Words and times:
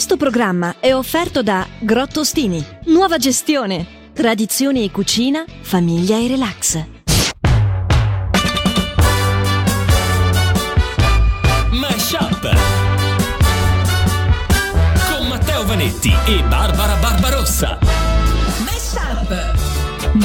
Questo 0.00 0.16
programma 0.16 0.76
è 0.80 0.94
offerto 0.94 1.42
da 1.42 1.66
Grottostini. 1.78 2.64
Nuova 2.86 3.18
gestione. 3.18 3.86
Tradizioni 4.14 4.82
e 4.82 4.90
cucina, 4.90 5.44
famiglia 5.60 6.16
e 6.16 6.26
relax. 6.26 6.84
Mashup 11.72 12.48
con 15.12 15.28
Matteo 15.28 15.66
Vanetti 15.66 16.14
e 16.24 16.44
Barbara 16.44 16.94
Barbarossa. 16.94 17.99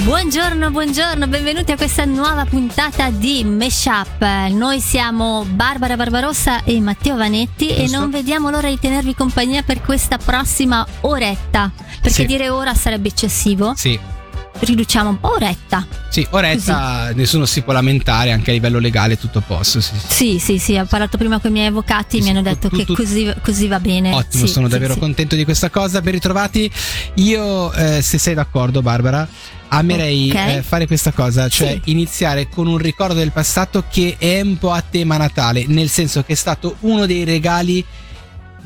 Buongiorno, 0.04 0.72
buongiorno, 0.72 1.26
benvenuti 1.28 1.72
a 1.72 1.78
questa 1.78 2.04
nuova 2.06 2.44
puntata 2.46 3.10
di 3.10 3.44
Meshup. 3.46 4.22
Noi 4.52 4.80
siamo 4.82 5.46
Barbara 5.50 5.96
Barbarossa 5.96 6.64
e 6.64 6.80
Matteo 6.82 7.16
Vanetti 7.16 7.70
e 7.70 7.84
Giusto. 7.84 8.00
non 8.00 8.10
vediamo 8.12 8.50
l'ora 8.50 8.68
di 8.68 8.78
tenervi 8.78 9.16
compagnia 9.16 9.64
per 9.64 9.82
questa 9.82 10.18
prossima 10.18 10.86
oretta. 11.02 11.72
Perché 12.02 12.22
Sì. 12.22 12.26
dire 12.26 12.50
ora 12.50 12.74
sarebbe 12.76 13.08
eccessivo. 13.08 13.74
Sì, 13.76 13.98
Riduciamo 14.58 15.10
un 15.10 15.20
po' 15.20 15.34
oretta. 15.34 15.86
sì, 16.10 16.26
oretta 16.30 17.12
nessuno 17.14 17.46
si 17.46 17.62
può 17.62 17.74
lamentare, 17.74 18.32
anche 18.32 18.52
a 18.52 18.54
livello 18.54 18.80
legale 18.80 19.18
tutto 19.20 19.40
a 19.40 19.42
posto. 19.42 19.82
Sì, 19.82 19.94
sì. 20.08 20.40
Sì, 20.40 20.58
sì, 20.60 20.78
ho 20.78 20.86
parlato 20.86 21.18
prima 21.18 21.40
con 21.40 21.50
i 21.50 21.54
miei 21.54 21.68
avvocati, 21.68 22.18
Sì, 22.18 22.24
mi 22.24 22.30
hanno 22.30 22.42
detto 22.42 22.70
tu- 22.70 22.78
che 22.78 22.86
tu- 22.86 22.96
così, 22.96 23.34
così 23.44 23.68
va 23.68 23.80
bene. 23.82 24.14
Ottimo, 24.14 24.46
Sì, 24.46 24.52
sono 24.52 24.70
davvero 24.70 24.96
contento 24.96 25.36
di 25.36 25.44
questa 25.44 25.70
cosa. 25.70 26.02
Ben 26.02 26.14
ritrovati. 26.14 26.72
Io, 27.16 27.72
eh, 27.74 28.02
se 28.02 28.18
sei 28.18 28.34
d'accordo, 28.34 28.82
Barbara, 28.82 29.28
amerei 29.78 30.30
Ok. 30.30 30.36
eh, 30.36 30.62
fare 30.62 30.88
questa 30.88 31.12
cosa, 31.12 31.48
cioè 31.50 31.80
Sì. 31.84 31.92
iniziare 31.92 32.50
con 32.50 32.68
un 32.68 32.78
ricordo 32.78 33.14
del 33.16 33.32
passato 33.32 33.84
che 33.90 34.16
è 34.18 34.42
un 34.42 34.58
po' 34.58 34.72
a 34.72 34.82
tema 34.82 35.18
Natale, 35.18 35.66
nel 35.68 35.90
senso 35.90 36.24
che 36.24 36.34
è 36.34 36.36
stato 36.36 36.76
uno 36.82 37.06
dei 37.06 37.24
regali 37.24 37.84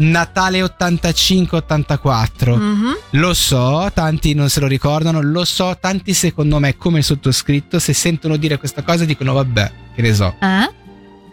Natale 0.02 0.62
85-84. 0.62 2.55
Mhm. 2.55 2.98
Lo 3.12 3.34
so, 3.34 3.90
tanti 3.93 4.34
non 4.34 4.49
se 4.49 4.60
lo 4.62 4.68
ricordano, 4.68 5.21
lo 5.21 5.43
so, 5.43 5.77
tanti 5.80 6.13
secondo 6.13 6.60
me, 6.60 6.77
come 6.77 6.99
il 6.99 7.04
sottoscritto, 7.04 7.80
se 7.80 7.93
sentono 7.93 8.37
dire 8.37 8.57
questa 8.57 8.82
cosa 8.84 9.04
dicono 9.05 9.34
vabbè, 9.34 9.71
che 9.96 10.02
ne 10.02 10.13
so. 10.13 10.35
Eh? 10.41 10.74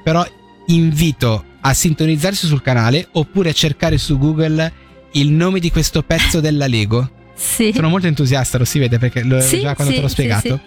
Però 0.02 0.26
invito 0.66 1.44
a 1.60 1.72
sintonizzarsi 1.74 2.46
sul 2.46 2.62
canale 2.62 3.06
oppure 3.12 3.50
a 3.50 3.52
cercare 3.52 3.98
su 3.98 4.18
Google 4.18 4.72
il 5.12 5.30
nome 5.30 5.60
di 5.60 5.70
questo 5.70 6.02
pezzo 6.02 6.40
della 6.40 6.66
Lego. 6.66 7.10
Sì. 7.36 7.72
Sono 7.74 7.88
molto 7.88 8.06
entusiasta, 8.06 8.58
lo 8.58 8.64
si 8.64 8.78
vede 8.78 8.98
perché 8.98 9.22
lo, 9.22 9.40
Sì, 9.40 9.60
già 9.60 9.74
quando 9.74 9.92
sì, 9.92 9.98
te 9.98 10.02
l'ho 10.04 10.10
spiegato. 10.10 10.60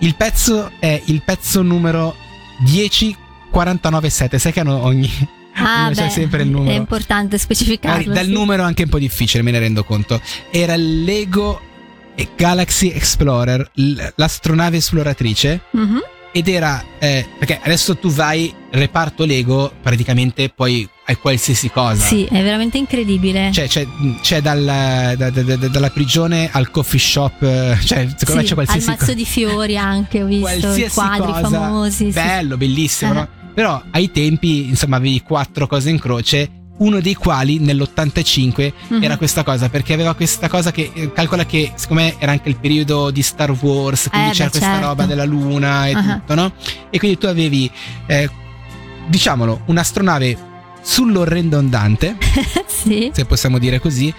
Il 0.00 0.14
pezzo 0.14 0.70
è 0.78 1.00
il 1.06 1.22
pezzo 1.24 1.62
numero 1.62 2.14
10497. 2.64 4.38
Sai 4.38 4.52
che 4.52 4.60
hanno 4.60 4.82
ogni. 4.84 5.10
Ah, 5.54 5.90
c'è 5.94 6.04
beh, 6.04 6.10
sempre 6.10 6.42
il 6.42 6.48
È 6.48 6.50
numero. 6.50 6.74
importante 6.74 7.38
specificarlo. 7.38 8.08
Magari 8.08 8.26
dal 8.26 8.28
numero 8.28 8.62
è 8.62 8.66
anche 8.66 8.82
un 8.84 8.88
po' 8.88 8.98
difficile, 8.98 9.42
me 9.42 9.50
ne 9.50 9.58
rendo 9.58 9.84
conto. 9.84 10.20
Era 10.50 10.74
il 10.74 11.04
Lego 11.04 11.60
Galaxy 12.36 12.88
Explorer, 12.88 13.70
l'astronave 14.16 14.76
esploratrice. 14.78 15.62
Mhm. 15.72 16.00
Ed 16.34 16.48
era 16.48 16.82
eh, 16.98 17.26
perché 17.38 17.60
adesso 17.62 17.96
tu 17.98 18.08
vai 18.10 18.52
reparto 18.70 19.24
Lego, 19.26 19.70
praticamente 19.82 20.48
poi 20.48 20.88
hai 21.04 21.16
qualsiasi 21.16 21.68
cosa. 21.70 22.06
Sì, 22.06 22.24
è 22.24 22.42
veramente 22.42 22.78
incredibile. 22.78 23.50
Cioè, 23.52 23.68
c'è, 23.68 23.86
c'è 24.22 24.40
dal- 24.40 25.14
da- 25.16 25.30
da- 25.30 25.42
da- 25.56 25.68
dalla 25.68 25.90
prigione 25.90 26.48
al 26.50 26.70
coffee 26.70 26.98
shop, 26.98 27.42
eh, 27.42 27.76
cioè, 27.84 28.08
secondo 28.16 28.40
me 28.40 28.42
Sì, 28.42 28.48
c'è 28.48 28.54
qualsiasi 28.54 28.78
al 28.78 28.84
mazzo 28.92 28.98
cosa. 29.04 29.12
di 29.14 29.24
fiori 29.26 29.76
anche 29.76 30.22
ho 30.22 30.26
visto 30.26 30.74
i 30.74 30.88
quadri 30.88 31.32
cosa. 31.32 31.48
famosi. 31.50 32.04
sì. 32.06 32.12
Bello, 32.12 32.56
bellissimo, 32.56 33.10
Ah. 33.10 33.14
no? 33.14 33.28
Però 33.54 33.82
ai 33.90 34.10
tempi, 34.10 34.68
insomma, 34.70 34.96
avevi 34.96 35.20
quattro 35.20 35.66
cose 35.66 35.90
in 35.90 35.98
croce. 35.98 36.48
Uno 36.78 37.00
dei 37.00 37.14
quali 37.14 37.60
nell'85 37.60 38.72
Mhm. 38.88 39.02
era 39.02 39.16
questa 39.16 39.44
cosa, 39.44 39.68
perché 39.68 39.92
aveva 39.92 40.14
questa 40.14 40.48
cosa 40.48 40.72
che 40.72 40.90
eh, 40.92 41.12
calcola 41.12 41.44
che 41.46 41.72
secondo 41.76 42.02
me 42.02 42.14
era 42.18 42.32
anche 42.32 42.48
il 42.48 42.56
periodo 42.56 43.10
di 43.10 43.22
Star 43.22 43.50
Wars, 43.50 44.08
quindi 44.10 44.30
Eh, 44.30 44.32
c'era 44.32 44.44
beh, 44.46 44.50
questa 44.50 44.70
certo. 44.72 44.86
roba 44.88 45.04
della 45.04 45.24
luna 45.24 45.86
e 45.88 45.92
Ah. 45.92 46.02
tutto, 46.02 46.34
no? 46.34 46.52
E 46.90 46.98
quindi 46.98 47.18
tu 47.18 47.26
avevi, 47.26 47.70
eh, 48.06 48.28
diciamolo, 49.06 49.62
un'astronave 49.66 50.36
sull'orrendo 50.82 51.56
andante, 51.58 52.16
sì. 52.66 53.10
se 53.12 53.24
possiamo 53.26 53.58
dire 53.58 53.78
così, 53.78 54.12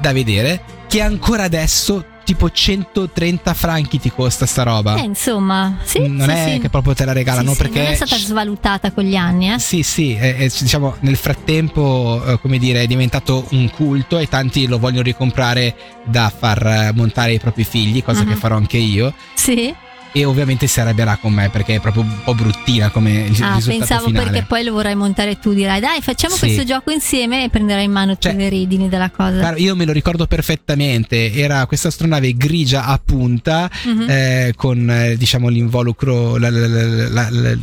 da 0.00 0.12
vedere, 0.12 0.62
che 0.88 1.00
ancora 1.00 1.44
adesso 1.44 2.04
tipo 2.30 2.48
130 2.48 3.54
franchi 3.54 3.98
ti 3.98 4.12
costa 4.12 4.46
sta 4.46 4.62
roba. 4.62 4.94
Eh, 4.94 5.00
insomma, 5.00 5.78
sì, 5.82 6.06
non 6.06 6.28
sì, 6.28 6.34
è 6.34 6.50
sì. 6.52 6.58
che 6.60 6.68
proprio 6.68 6.94
te 6.94 7.04
la 7.04 7.12
regalano 7.12 7.54
perché 7.54 7.82
non 7.82 7.90
è 7.90 7.94
stata 7.96 8.16
svalutata 8.16 8.92
con 8.92 9.02
gli 9.02 9.16
anni, 9.16 9.52
eh. 9.52 9.58
sì, 9.58 9.82
sì, 9.82 10.12
è, 10.14 10.48
diciamo 10.60 10.94
nel 11.00 11.16
frattempo, 11.16 12.22
eh, 12.24 12.38
come 12.40 12.58
dire, 12.58 12.82
è 12.82 12.86
diventato 12.86 13.46
un 13.50 13.68
culto 13.70 14.16
e 14.18 14.28
tanti 14.28 14.68
lo 14.68 14.78
vogliono 14.78 15.02
ricomprare 15.02 15.74
da 16.04 16.32
far 16.36 16.64
eh, 16.64 16.92
montare 16.94 17.32
i 17.32 17.40
propri 17.40 17.64
figli, 17.64 18.00
cosa 18.04 18.22
Mhm. 18.22 18.28
che 18.28 18.36
farò 18.36 18.54
anche 18.54 18.76
io. 18.76 19.12
Sì. 19.34 19.74
E 20.12 20.24
ovviamente 20.24 20.66
si 20.66 20.80
arrabbierà 20.80 21.18
con 21.18 21.32
me 21.32 21.50
perché 21.50 21.76
è 21.76 21.80
proprio 21.80 22.02
un 22.02 22.12
po' 22.24 22.34
bruttina 22.34 22.90
come 22.90 23.26
il 23.30 23.42
Ah, 23.42 23.60
pensavo 23.64 24.06
finale. 24.06 24.30
perché 24.30 24.44
poi 24.44 24.64
lo 24.64 24.72
vorrai 24.72 24.96
montare 24.96 25.38
tu, 25.38 25.52
dirai 25.52 25.78
"Dai, 25.78 26.00
facciamo 26.00 26.34
Sì. 26.34 26.40
questo 26.40 26.64
gioco 26.64 26.90
insieme" 26.90 27.44
e 27.44 27.48
prenderai 27.48 27.84
in 27.84 27.92
mano 27.92 28.16
Cioè, 28.18 28.34
le 28.34 28.48
redini 28.48 28.88
della 28.88 29.10
cosa. 29.10 29.54
Io 29.56 29.76
me 29.76 29.84
lo 29.84 29.92
ricordo 29.92 30.26
perfettamente, 30.26 31.32
era 31.32 31.64
questa 31.66 31.88
astronave 31.88 32.34
grigia 32.36 32.86
a 32.86 33.00
punta 33.02 33.70
Mhm. 33.86 34.06
eh, 34.08 34.52
con 34.56 34.90
eh, 34.90 35.16
diciamo 35.16 35.46
l'involucro, 35.48 36.38
la- 36.38 36.50
la- 36.50 37.28
la- 37.30 37.56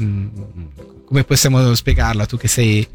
come 1.05 1.23
possiamo 1.25 1.73
spiegarla 1.75 2.25
tu 2.25 2.37
che 2.37 2.47
sei 2.47 2.85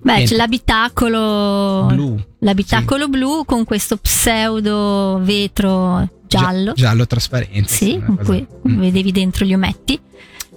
Beh, 0.00 0.12
niente. 0.14 0.30
c'è 0.30 0.36
l'abitacolo 0.36 1.86
blu? 1.88 2.22
l'abitacolo 2.40 3.08
blu 3.08 3.44
con 3.44 3.64
questo 3.64 3.96
pseudo 3.96 5.18
vetro 5.22 6.08
giallo. 6.26 6.72
Gia- 6.72 6.86
giallo 6.86 7.06
trasparente. 7.06 7.68
Sì, 7.72 8.00
cosa- 8.04 8.22
cui 8.24 8.46
Mm. 8.68 8.78
vedevi 8.80 9.12
dentro 9.12 9.44
gli 9.44 9.54
ometti. 9.54 10.00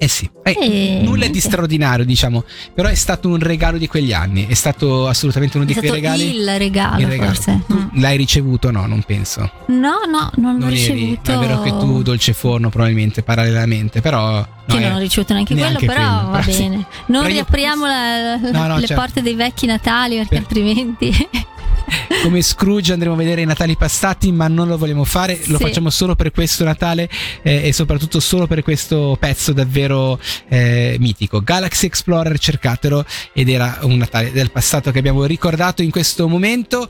Eh 0.02 0.07
sì, 0.07 0.30
Eh, 0.44 0.56
E 0.57 1.02
nulla 1.03 1.28
di 1.28 1.41
straordinario 1.41 2.06
diciamo, 2.06 2.46
però 2.74 2.88
è 2.88 2.96
stato 2.96 3.28
un 3.28 3.38
regalo 3.38 3.78
di 3.78 3.85
quegli 3.88 4.13
anni, 4.13 4.47
è 4.47 4.53
stato 4.53 5.08
assolutamente 5.09 5.58
uno 5.58 5.66
È 5.66 5.74
di 5.74 5.78
quei 5.78 5.91
regali. 5.91 6.35
il 6.38 6.58
regalo, 6.58 7.02
il 7.02 7.08
regalo. 7.08 7.34
forse. 7.34 7.62
Mm. 7.74 8.00
l'hai 8.00 8.16
ricevuto? 8.16 8.72
No, 8.72 8.85
non 8.85 9.03
penso. 9.03 9.41
No, 9.68 9.96
no, 10.09 10.31
non 10.38 10.53
l'ho 10.53 10.59
Non 10.66 10.69
eri, 10.74 10.78
ricevuto. 10.94 11.34
è 11.34 11.38
vero 11.38 11.62
che 11.63 11.72
tu 11.72 12.02
dolce 12.02 12.31
forno 12.31 12.69
probabilmente 12.69 13.24
parallelamente, 13.24 14.00
però 14.00 14.35
no, 14.38 14.47
Che 14.68 14.78
eh, 14.78 14.79
non 14.88 14.94
ho 14.94 15.00
ricevuto 15.00 15.34
neanche, 15.34 15.53
neanche 15.53 15.85
quello, 15.85 15.94
però 15.94 16.13
quello, 16.16 16.31
va 16.31 16.40
però 16.40 16.52
sì. 16.56 16.62
bene. 16.62 16.75
Non 16.75 16.85
Però 17.08 17.24
io- 17.25 17.28
riapriamo 17.34 17.85
la- 17.85 18.35
No, 18.38 18.68
no, 18.68 18.75
le 18.79 18.88
certo. 18.88 19.02
porte 19.03 19.22
dei 19.22 19.35
vecchi 19.35 19.66
Natali 19.66 20.16
perché 20.16 20.29
Per- 20.29 20.38
altrimenti. 20.46 21.28
come 22.23 22.41
Scrooge 22.41 22.94
andremo 22.94 23.16
a 23.16 23.17
vedere 23.17 23.41
i 23.41 23.45
Natali 23.45 23.75
passati, 23.75 24.31
ma 24.31 24.47
non 24.47 24.67
lo 24.67 24.77
vogliamo 24.77 25.03
fare, 25.03 25.39
lo 25.45 25.57
Sì. 25.57 25.63
facciamo 25.63 25.89
solo 25.89 26.16
per 26.16 26.31
questo 26.31 26.63
Natale 26.63 27.09
eh, 27.44 27.67
e 27.67 27.73
soprattutto 27.73 28.19
solo 28.19 28.47
per 28.47 28.63
questo 28.63 29.17
pezzo 29.19 29.53
davvero 29.53 30.19
eh, 30.47 30.95
mitico. 30.99 31.41
Galaxy 31.41 31.85
Explorer, 31.88 32.38
cercatelo 32.39 33.05
ed 33.33 33.49
era 33.49 33.79
un 33.81 33.97
Natale 33.97 34.31
del 34.31 34.51
passato 34.51 34.91
che 34.91 34.99
abbiamo 34.99 35.25
ricordato 35.25 35.81
in 35.81 35.89
questo 35.91 36.28
momento. 36.28 36.89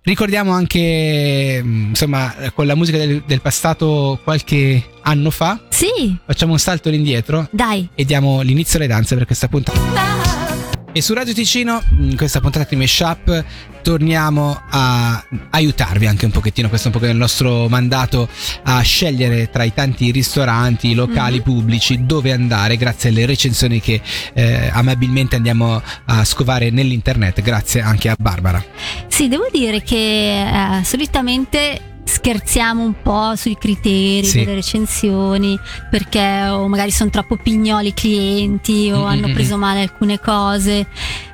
Ricordiamo 0.00 0.52
anche, 0.52 1.60
mm, 1.62 1.88
insomma, 1.90 2.34
con 2.54 2.66
la 2.66 2.74
musica 2.74 2.96
del, 2.96 3.22
del 3.26 3.40
passato 3.42 4.18
qualche 4.24 4.82
anno 5.02 5.30
fa. 5.30 5.60
sì, 5.68 6.16
Facciamo 6.24 6.52
un 6.52 6.58
salto 6.58 6.88
all'indietro 6.88 7.46
dai. 7.50 7.86
e 7.94 8.04
diamo 8.04 8.40
l'inizio 8.40 8.78
alle 8.78 8.88
danze 8.88 9.14
per 9.16 9.26
questa 9.26 9.48
puntata. 9.48 10.47
E 10.90 11.02
su 11.02 11.12
Radio 11.14 11.32
Ticino, 11.34 11.80
in 11.98 12.16
questa 12.16 12.40
puntata 12.40 12.66
di 12.68 12.74
Meshup, 12.74 13.44
torniamo 13.82 14.60
a 14.68 15.22
aiutarvi 15.50 16.06
anche 16.06 16.24
un 16.24 16.32
pochettino, 16.32 16.68
questo 16.68 16.88
è 16.88 16.92
un 16.92 16.98
po' 17.00 17.06
il 17.06 17.14
nostro 17.14 17.68
mandato, 17.68 18.28
a 18.64 18.80
scegliere 18.80 19.48
tra 19.50 19.62
i 19.62 19.72
tanti 19.72 20.10
ristoranti, 20.10 20.94
locali 20.94 21.36
Mhm. 21.36 21.42
pubblici, 21.42 22.04
dove 22.04 22.32
andare, 22.32 22.76
grazie 22.76 23.10
alle 23.10 23.26
recensioni 23.26 23.80
che 23.80 24.00
eh, 24.32 24.70
amabilmente 24.72 25.36
andiamo 25.36 25.80
a 26.06 26.24
scovare 26.24 26.70
nell'internet, 26.70 27.42
grazie 27.42 27.80
anche 27.80 28.08
a 28.08 28.16
Barbara. 28.18 28.64
Sì, 29.06 29.28
devo 29.28 29.46
dire 29.52 29.82
che 29.82 30.40
eh, 30.78 30.84
solitamente 30.84 31.80
scherziamo 32.08 32.82
un 32.82 32.94
po' 33.02 33.36
sui 33.36 33.56
criteri 33.58 34.24
Sì. 34.24 34.38
delle 34.40 34.54
recensioni 34.54 35.58
perché 35.90 36.46
o 36.48 36.66
magari 36.66 36.90
sono 36.90 37.10
troppo 37.10 37.36
pignoli 37.36 37.88
i 37.88 37.94
clienti 37.94 38.90
o 38.92 39.02
Mm, 39.02 39.06
hanno 39.06 39.28
mm, 39.28 39.32
preso 39.34 39.56
male 39.58 39.82
alcune 39.82 40.18
cose. 40.18 40.86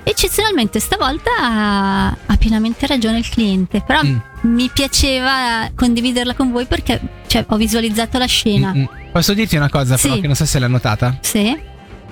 Eccezionalmente 0.02 0.80
stavolta 0.80 1.30
ha, 1.40 2.06
ha 2.08 2.36
pienamente 2.38 2.86
ragione 2.86 3.18
il 3.18 3.28
cliente, 3.28 3.80
però 3.86 4.00
Mm. 4.02 4.16
mi 4.42 4.68
piaceva 4.72 5.70
condividerla 5.74 6.34
con 6.34 6.50
voi 6.50 6.66
perché 6.66 7.00
cioè, 7.28 7.44
ho 7.48 7.56
visualizzato 7.56 8.18
la 8.18 8.26
scena. 8.26 8.72
Mm, 8.74 8.80
mm. 8.80 8.84
Posso 9.12 9.32
dirti 9.32 9.56
una 9.56 9.70
cosa 9.70 9.96
però 9.96 10.14
Sì. 10.14 10.20
che 10.20 10.26
non 10.26 10.36
so 10.36 10.44
se 10.44 10.58
l'hai 10.58 10.68
notata? 10.70 11.16
Sì? 11.20 11.56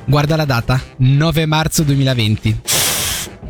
Guarda 0.05 0.37
la 0.37 0.45
data, 0.45 0.81
9 0.99 1.47
marzo 1.47 1.83
2020. 1.83 2.61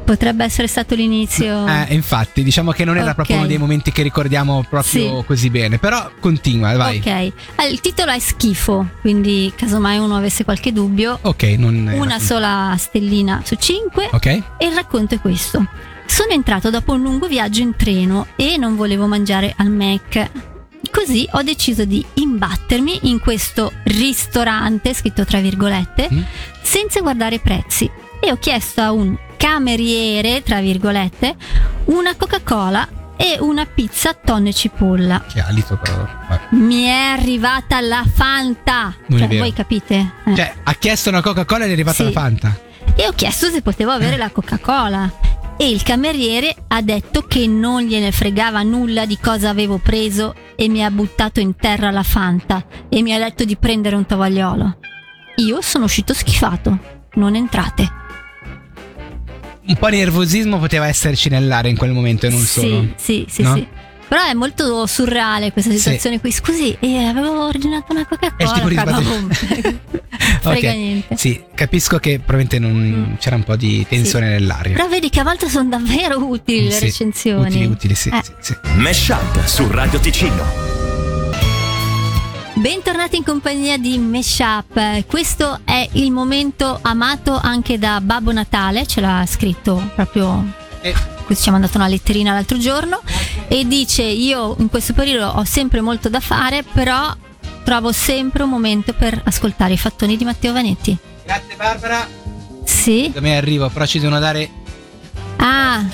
Potrebbe 0.04 0.42
essere 0.44 0.66
stato 0.66 0.94
l'inizio. 0.94 1.66
Eh, 1.66 1.94
infatti, 1.94 2.42
diciamo 2.42 2.72
che 2.72 2.84
non 2.84 2.96
era 2.96 3.10
Ok. 3.10 3.14
proprio 3.14 3.36
uno 3.36 3.46
dei 3.46 3.58
momenti 3.58 3.92
che 3.92 4.02
ricordiamo 4.02 4.64
proprio 4.68 5.20
Sì. 5.20 5.24
così 5.26 5.50
bene. 5.50 5.78
Però 5.78 6.10
continua, 6.18 6.74
vai. 6.76 6.98
Ok, 6.98 7.06
Allora, 7.06 7.72
il 7.72 7.80
titolo 7.80 8.10
è 8.10 8.18
schifo, 8.18 8.88
quindi 9.00 9.52
casomai 9.54 9.98
uno 9.98 10.16
avesse 10.16 10.44
qualche 10.44 10.72
dubbio, 10.72 11.18
Ok, 11.22 11.42
non 11.58 11.76
una 11.94 12.14
così. 12.14 12.26
sola 12.26 12.74
stellina 12.78 13.42
su 13.44 13.54
5 13.54 14.08
Ok? 14.12 14.26
e 14.26 14.66
il 14.66 14.72
racconto 14.74 15.14
è 15.14 15.20
questo. 15.20 15.64
Sono 16.06 16.32
entrato 16.32 16.68
dopo 16.70 16.92
un 16.92 17.02
lungo 17.02 17.26
viaggio 17.28 17.60
in 17.62 17.74
treno 17.76 18.26
e 18.36 18.56
non 18.56 18.76
volevo 18.76 19.06
mangiare 19.06 19.52
al 19.56 19.70
Mac. 19.70 20.30
Così 20.90 21.26
ho 21.32 21.42
deciso 21.42 21.84
di 21.84 22.04
imbattermi 22.14 23.00
in 23.02 23.18
questo 23.20 23.72
ristorante, 23.84 24.92
scritto 24.94 25.24
tra 25.24 25.38
virgolette, 25.40 26.08
Mm. 26.12 26.20
senza 26.60 27.00
guardare 27.00 27.36
i 27.36 27.40
prezzi 27.40 27.88
e 28.20 28.30
ho 28.30 28.36
chiesto 28.38 28.80
a 28.82 28.92
un 28.92 29.16
cameriere, 29.42 30.40
tra 30.44 30.60
virgolette, 30.60 31.34
una 31.86 32.14
Coca-Cola 32.14 32.86
e 33.16 33.38
una 33.40 33.66
pizza 33.66 34.14
tonno 34.14 34.50
e 34.50 34.54
cipolla. 34.54 35.24
Che 35.28 35.40
alito 35.40 35.76
però. 35.78 36.06
Mi 36.50 36.84
è 36.84 36.90
arrivata 37.18 37.80
la 37.80 38.04
Fanta. 38.08 38.94
Non 39.06 39.18
Cioè, 39.18 39.38
voi 39.38 39.52
capite? 39.52 40.12
Eh. 40.26 40.36
Cioè, 40.36 40.54
ha 40.62 40.72
chiesto 40.74 41.08
una 41.08 41.20
Coca-Cola 41.20 41.64
ed 41.64 41.70
è 41.70 41.72
arrivata 41.72 41.96
Sì. 41.96 42.04
la 42.04 42.10
Fanta. 42.12 42.56
E 42.94 43.08
ho 43.08 43.12
chiesto 43.16 43.48
se 43.50 43.62
potevo 43.62 43.90
avere 43.90 44.16
la 44.16 44.30
Coca-Cola. 44.30 45.10
E 45.56 45.68
il 45.68 45.82
cameriere 45.82 46.54
ha 46.68 46.80
detto 46.80 47.22
che 47.22 47.48
non 47.48 47.82
gliene 47.82 48.12
fregava 48.12 48.62
nulla 48.62 49.06
di 49.06 49.18
cosa 49.18 49.48
avevo 49.48 49.78
preso 49.78 50.34
e 50.54 50.68
mi 50.68 50.84
ha 50.84 50.90
buttato 50.92 51.40
in 51.40 51.56
terra 51.56 51.90
la 51.90 52.04
Fanta 52.04 52.64
e 52.88 53.02
mi 53.02 53.12
ha 53.12 53.18
detto 53.18 53.42
di 53.44 53.56
prendere 53.56 53.96
un 53.96 54.06
tovagliolo. 54.06 54.76
Io 55.36 55.60
sono 55.62 55.84
uscito 55.86 56.14
schifato. 56.14 56.78
Non 57.14 57.34
entrate. 57.34 58.00
Un 59.64 59.76
po' 59.76 59.90
di 59.90 59.96
nervosismo 59.98 60.58
poteva 60.58 60.86
esserci 60.88 61.28
nell'aria 61.28 61.70
in 61.70 61.76
quel 61.76 61.92
momento 61.92 62.26
e 62.26 62.30
non 62.30 62.40
sì, 62.40 62.60
solo. 62.60 62.86
sì, 62.96 63.26
sì, 63.28 63.42
No? 63.42 63.54
sì. 63.54 63.66
Però 64.08 64.26
è 64.26 64.34
molto 64.34 64.86
surreale 64.86 65.52
questa 65.52 65.70
Sì. 65.70 65.78
situazione 65.78 66.20
qui. 66.20 66.30
Scusi, 66.32 66.76
eh, 66.80 67.04
avevo 67.04 67.46
ordinato 67.46 67.92
una 67.92 68.04
Coca-Cola. 68.04 68.36
È 68.36 68.42
il 68.42 68.68
tipo. 68.68 69.80
Frega 70.42 70.50
Ok, 70.50 70.62
niente. 70.76 71.16
Sì, 71.16 71.42
capisco 71.54 71.98
che 71.98 72.18
probabilmente 72.18 72.58
non 72.58 73.12
Mm. 73.12 73.14
c'era 73.18 73.36
un 73.36 73.44
po' 73.44 73.56
di 73.56 73.86
tensione 73.88 74.28
nell'aria. 74.28 74.74
Però 74.74 74.88
vedi 74.88 75.08
che 75.08 75.20
a 75.20 75.24
volte 75.24 75.48
sono 75.48 75.68
davvero 75.70 76.18
utili 76.26 76.64
le 76.64 76.72
Sì, 76.72 76.84
recensioni. 76.84 77.46
Utili, 77.48 77.64
utili, 77.64 77.94
sì, 77.94 78.10
Eh. 78.10 78.20
sì, 78.22 78.32
sì. 78.40 78.54
Mesh 78.76 79.08
Up 79.08 79.44
su 79.46 79.66
Radio 79.70 79.98
Ticino. 79.98 80.71
Bentornati 82.62 83.16
in 83.16 83.24
compagnia 83.24 83.76
di 83.76 83.98
Meshup. 83.98 85.04
Questo 85.06 85.62
è 85.64 85.88
il 85.94 86.12
momento 86.12 86.78
amato 86.80 87.36
anche 87.36 87.76
da 87.76 88.00
Babbo 88.00 88.30
Natale, 88.30 88.86
ce 88.86 89.00
l'ha 89.00 89.26
scritto 89.26 89.90
proprio. 89.96 90.46
Eh. 90.80 90.94
Così 91.24 91.42
ci 91.42 91.48
ha 91.48 91.52
mandato 91.52 91.78
una 91.78 91.88
letterina 91.88 92.32
l'altro 92.32 92.56
giorno 92.58 93.00
e 93.48 93.66
dice: 93.66 94.04
Io 94.04 94.54
in 94.60 94.68
questo 94.68 94.92
periodo 94.92 95.40
ho 95.40 95.42
sempre 95.42 95.80
molto 95.80 96.08
da 96.08 96.20
fare, 96.20 96.62
però 96.62 97.12
trovo 97.64 97.90
sempre 97.90 98.44
un 98.44 98.50
momento 98.50 98.92
per 98.92 99.20
ascoltare 99.24 99.72
i 99.72 99.78
fattoni 99.78 100.16
di 100.16 100.22
Matteo 100.22 100.52
Vanetti. 100.52 100.96
Grazie 101.24 101.56
Barbara. 101.56 102.06
Sì? 102.62 103.10
Da 103.12 103.20
me 103.20 103.36
arrivo, 103.36 103.68
però 103.70 103.86
ci 103.86 103.98
devono 103.98 104.20
dare 104.20 104.48
Ah, 105.38 105.84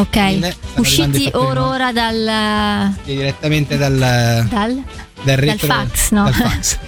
ok. 0.00 0.08
Stanno 0.10 0.26
arrivando 0.28 0.46
i 0.48 0.80
Usciti 0.80 1.22
fattoni 1.24 1.46
ora 1.46 1.60
nuovi. 1.60 1.74
ora 1.74 1.92
dal. 1.92 2.94
direttamente 3.04 3.76
dal, 3.76 4.46
dal? 4.48 4.82
dal 5.22 5.36
retro 5.36 5.66
fax, 5.66 6.10
no? 6.10 6.24
dal 6.24 6.34
fax. 6.34 6.78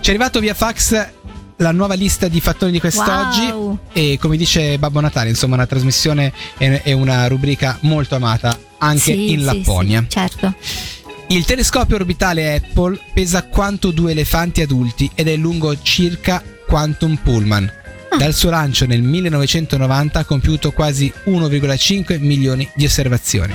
Ci 0.00 0.08
è 0.08 0.08
arrivato 0.10 0.40
via 0.40 0.54
fax 0.54 1.06
la 1.56 1.70
nuova 1.70 1.94
lista 1.94 2.26
di 2.26 2.40
fattoni 2.40 2.72
di 2.72 2.80
quest'oggi 2.80 3.44
Wow. 3.50 3.78
e 3.92 4.18
come 4.20 4.36
dice 4.36 4.78
Babbo 4.78 5.00
Natale, 5.00 5.28
insomma, 5.28 5.54
una 5.54 5.66
trasmissione 5.66 6.32
e 6.58 6.92
una 6.92 7.26
rubrica 7.28 7.78
molto 7.82 8.16
amata 8.16 8.58
anche 8.78 9.00
Sì, 9.12 9.32
in 9.32 9.38
sì, 9.40 9.44
Lapponia. 9.44 10.00
sì, 10.00 10.08
certo. 10.08 10.54
Il 11.28 11.44
telescopio 11.44 11.96
orbitale 11.96 12.54
Apple 12.56 12.98
pesa 13.14 13.44
quanto 13.44 13.90
due 13.92 14.10
elefanti 14.10 14.60
adulti 14.60 15.08
ed 15.14 15.28
è 15.28 15.36
lungo 15.36 15.80
circa 15.80 16.42
quanto 16.66 17.06
un 17.06 17.16
pullman. 17.22 17.70
Ah. 18.12 18.16
Dal 18.18 18.34
suo 18.34 18.50
lancio 18.50 18.84
nel 18.86 19.02
1990 19.02 20.18
ha 20.18 20.24
compiuto 20.24 20.70
quasi 20.72 21.10
1,5 21.26 22.20
milioni 22.20 22.68
di 22.74 22.84
osservazioni. 22.84 23.54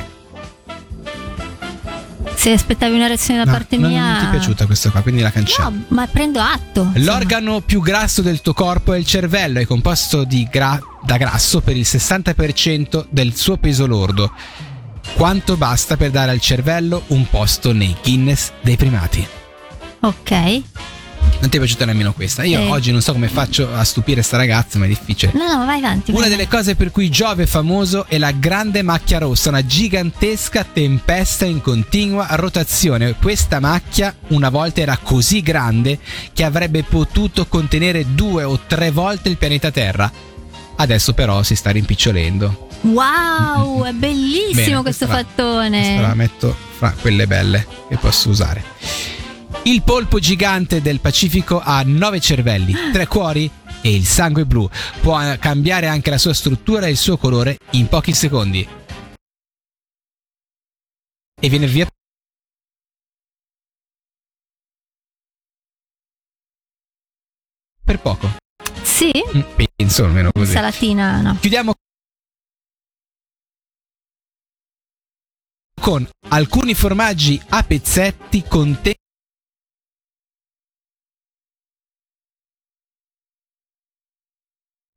Se 2.35 2.51
aspettavi 2.51 2.95
una 2.95 3.07
reazione 3.07 3.43
da 3.43 3.51
No, 3.51 3.57
parte 3.57 3.77
non, 3.77 3.89
mia. 3.91 4.11
non 4.11 4.19
ti 4.19 4.25
è 4.25 4.29
piaciuta 4.29 4.65
questa 4.67 4.89
qua, 4.91 5.01
quindi 5.01 5.21
la 5.21 5.31
cancello. 5.31 5.69
No, 5.69 5.83
ma 5.89 6.07
prendo 6.07 6.39
atto. 6.39 6.81
insomma. 6.93 7.05
L'organo 7.13 7.61
più 7.61 7.81
grasso 7.81 8.21
del 8.21 8.41
tuo 8.41 8.53
corpo 8.53 8.93
è 8.93 8.97
il 8.97 9.05
cervello, 9.05 9.59
è 9.59 9.65
composto 9.65 10.25
gra- 10.49 10.79
da 11.03 11.17
grasso 11.17 11.61
per 11.61 11.75
il 11.75 11.85
60% 11.87 13.05
del 13.09 13.35
suo 13.35 13.57
peso 13.57 13.85
lordo. 13.87 14.31
Quanto 15.15 15.55
basta 15.57 15.97
per 15.97 16.11
dare 16.11 16.31
al 16.31 16.39
cervello 16.39 17.03
un 17.07 17.27
posto 17.29 17.73
nei 17.73 17.95
Guinness 18.03 18.51
dei 18.61 18.75
primati? 18.75 19.25
Ok. 20.01 20.61
Non 21.39 21.49
ti 21.51 21.57
è 21.57 21.59
piaciuta 21.59 21.85
nemmeno 21.85 22.13
questa? 22.13 22.43
Io 22.43 22.59
Eh. 22.59 22.69
oggi 22.71 22.91
non 22.91 23.01
so 23.01 23.13
come 23.13 23.27
faccio 23.27 23.71
a 23.73 23.83
stupire 23.83 24.23
sta 24.23 24.37
ragazza, 24.37 24.79
ma 24.79 24.85
è 24.85 24.87
difficile. 24.87 25.33
No, 25.35 25.45
no, 25.55 25.65
vai 25.65 25.77
avanti. 25.77 26.09
Una 26.11 26.21
vai 26.21 26.29
delle 26.31 26.47
cose 26.47 26.75
per 26.75 26.89
cui 26.91 27.09
Giove 27.09 27.43
è 27.43 27.45
famoso 27.45 28.05
è 28.07 28.17
la 28.17 28.31
grande 28.31 28.81
macchia 28.81 29.19
rossa, 29.19 29.49
una 29.49 29.63
gigantesca 29.63 30.65
tempesta 30.71 31.45
in 31.45 31.61
continua 31.61 32.25
rotazione. 32.31 33.13
Questa 33.21 33.59
macchia 33.59 34.15
una 34.29 34.49
volta 34.49 34.81
era 34.81 34.97
così 34.97 35.41
grande 35.41 35.99
che 36.33 36.43
avrebbe 36.43 36.81
potuto 36.83 37.45
contenere 37.45 38.15
due 38.15 38.43
o 38.43 38.59
tre 38.65 38.89
volte 38.89 39.29
il 39.29 39.37
pianeta 39.37 39.69
Terra. 39.69 40.11
Adesso 40.79 41.13
però 41.13 41.43
si 41.43 41.55
sta 41.55 41.69
rimpicciolendo. 41.69 42.67
Wow, 42.81 43.83
è 43.85 43.91
bellissimo 43.91 44.53
Bene, 44.53 44.81
questo 44.81 45.05
questa 45.05 45.07
la- 45.07 45.13
fattone. 45.13 45.79
Questa 45.81 46.01
la 46.01 46.13
metto 46.15 46.55
fra 46.77 46.95
quelle 46.99 47.27
belle 47.27 47.65
che 47.89 47.97
posso 47.97 48.29
usare. 48.29 48.63
Il 49.63 49.83
polpo 49.83 50.19
gigante 50.19 50.81
del 50.81 50.99
Pacifico 50.99 51.59
ha 51.59 51.81
nove 51.85 52.19
cervelli, 52.19 52.73
tre 52.91 53.07
cuori 53.07 53.49
e 53.81 53.93
il 53.93 54.05
sangue 54.05 54.45
blu. 54.45 54.69
Può 55.01 55.19
cambiare 55.39 55.87
anche 55.87 56.09
la 56.09 56.17
sua 56.17 56.33
struttura 56.33 56.87
e 56.87 56.91
il 56.91 56.97
suo 56.97 57.17
colore 57.17 57.57
in 57.71 57.87
pochi 57.87 58.13
secondi. 58.13 58.67
E 61.39 61.49
viene 61.49 61.67
via 61.67 61.87
per 67.83 67.99
poco. 67.99 68.27
Sì? 68.81 69.11
Mm, 69.35 69.41
Penso 69.75 70.05
almeno 70.05 70.31
così. 70.31 70.51
Salatina, 70.51 71.21
no. 71.21 71.37
Chiudiamo 71.39 71.73
con 75.79 76.07
alcuni 76.29 76.73
formaggi 76.73 77.41
a 77.49 77.63
pezzetti 77.63 78.43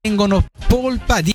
contengono 0.03 0.47
polpa 0.67 1.21
di 1.21 1.31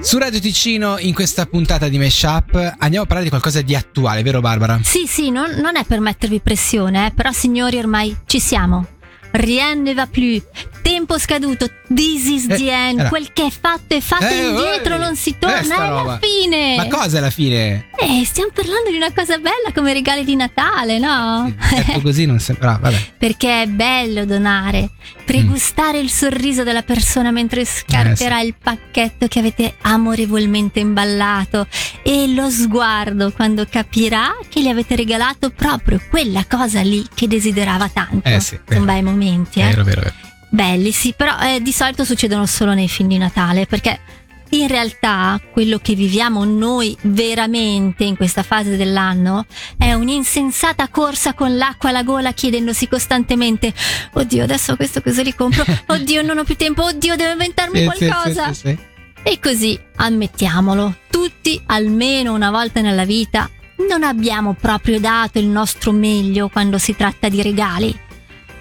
su 0.00 0.18
Radio 0.18 0.40
Ticino 0.40 0.98
in 0.98 1.14
questa 1.14 1.46
puntata 1.46 1.88
di 1.88 1.96
Meshup 1.96 2.54
andiamo 2.54 3.04
a 3.04 3.06
parlare 3.06 3.22
di 3.22 3.28
qualcosa 3.28 3.62
di 3.62 3.76
attuale, 3.76 4.22
vero 4.22 4.40
Barbara? 4.40 4.80
Sì, 4.82 5.06
sì, 5.06 5.30
non, 5.30 5.50
non 5.52 5.76
è 5.76 5.84
per 5.84 6.00
mettervi 6.00 6.40
pressione, 6.40 7.06
eh, 7.06 7.10
però 7.12 7.30
signori 7.30 7.78
ormai 7.78 8.16
ci 8.26 8.40
siamo. 8.40 8.97
Rien 9.32 9.82
ne 9.82 9.94
va 9.94 10.06
plus. 10.06 10.42
Tempo 10.82 11.18
scaduto, 11.18 11.66
this 11.92 12.24
is 12.24 12.44
Eh, 12.48 12.56
the 12.56 12.70
end. 12.70 12.98
era- 13.00 13.08
Quel 13.10 13.30
che 13.34 13.44
è 13.46 13.50
fatto 13.50 13.94
è 13.94 14.00
fatto, 14.00 14.24
Eh, 14.24 14.46
indietro 14.48 14.94
oi, 14.94 15.00
non 15.00 15.16
si 15.16 15.30
eh, 15.30 15.38
torna, 15.38 15.58
è 15.60 15.66
la 15.66 15.88
roba. 15.88 16.18
fine. 16.20 16.76
Ma 16.76 16.86
cosa 16.88 17.18
alla 17.18 17.28
fine? 17.30 17.88
Eh, 17.98 18.24
stiamo 18.24 18.50
parlando 18.54 18.90
di 18.90 18.96
una 18.96 19.12
cosa 19.12 19.36
bella 19.36 19.70
come 19.74 19.92
regali 19.92 20.24
di 20.24 20.34
Natale, 20.34 20.98
no? 20.98 21.52
Detto 21.84 22.00
così 22.00 22.24
non 22.24 22.38
sembra. 22.40 22.72
ah, 22.74 22.78
vabbè. 22.78 23.12
Perché 23.18 23.62
è 23.62 23.66
bello 23.66 24.24
donare, 24.24 24.90
pregustare 25.26 25.98
il 25.98 26.10
sorriso 26.10 26.62
della 26.62 26.82
persona 26.82 27.30
mentre 27.32 27.66
scarterà 27.66 28.40
il 28.40 28.54
pacchetto 28.60 29.26
che 29.28 29.38
avete 29.40 29.74
amorevolmente 29.82 30.80
imballato 30.80 31.66
e 32.02 32.32
lo 32.32 32.48
sguardo 32.48 33.30
quando 33.32 33.66
capirà 33.68 34.36
che 34.48 34.62
gli 34.62 34.68
avete 34.68 34.96
regalato 34.96 35.50
proprio 35.50 36.00
quella 36.08 36.44
cosa 36.48 36.80
lì 36.80 37.04
che 37.14 37.28
desiderava 37.28 37.88
tanto. 37.90 38.26
Eh 38.26 38.40
sì. 38.40 38.58
Sono 38.66 38.84
bei 38.86 39.02
momenti, 39.18 39.60
eh? 39.60 39.64
Vero, 39.64 39.84
vero, 39.84 40.00
vero. 40.02 40.14
Belli, 40.50 40.92
sì, 40.92 41.12
però 41.16 41.38
eh, 41.40 41.60
di 41.60 41.72
solito 41.72 42.04
succedono 42.04 42.46
solo 42.46 42.72
nei 42.72 42.88
film 42.88 43.08
di 43.08 43.18
Natale 43.18 43.66
perché 43.66 44.00
in 44.50 44.66
realtà 44.66 45.38
quello 45.52 45.78
che 45.78 45.94
viviamo 45.94 46.42
noi 46.44 46.96
veramente 47.02 48.04
in 48.04 48.16
questa 48.16 48.42
fase 48.42 48.78
dell'anno 48.78 49.44
è 49.76 49.92
un'insensata 49.92 50.88
corsa 50.88 51.34
con 51.34 51.58
l'acqua 51.58 51.90
alla 51.90 52.02
gola 52.02 52.32
chiedendosi 52.32 52.88
costantemente 52.88 53.74
oddio 54.14 54.44
adesso 54.44 54.74
questo 54.76 55.02
cosa 55.02 55.20
li 55.20 55.34
compro 55.34 55.64
oddio 55.88 56.22
non 56.22 56.38
ho 56.38 56.44
più 56.44 56.56
tempo 56.56 56.82
oddio 56.84 57.14
devo 57.16 57.32
inventarmi 57.32 57.78
Sì, 57.80 57.84
qualcosa 57.84 58.52
sì, 58.54 58.60
sì. 58.68 58.78
e 59.22 59.38
così 59.38 59.78
ammettiamolo 59.96 60.96
tutti 61.10 61.60
almeno 61.66 62.32
una 62.32 62.50
volta 62.50 62.80
nella 62.80 63.04
vita 63.04 63.50
non 63.86 64.02
abbiamo 64.02 64.54
proprio 64.54 64.98
dato 64.98 65.38
il 65.38 65.46
nostro 65.46 65.92
meglio 65.92 66.48
quando 66.48 66.78
si 66.78 66.96
tratta 66.96 67.28
di 67.28 67.42
regali 67.42 67.94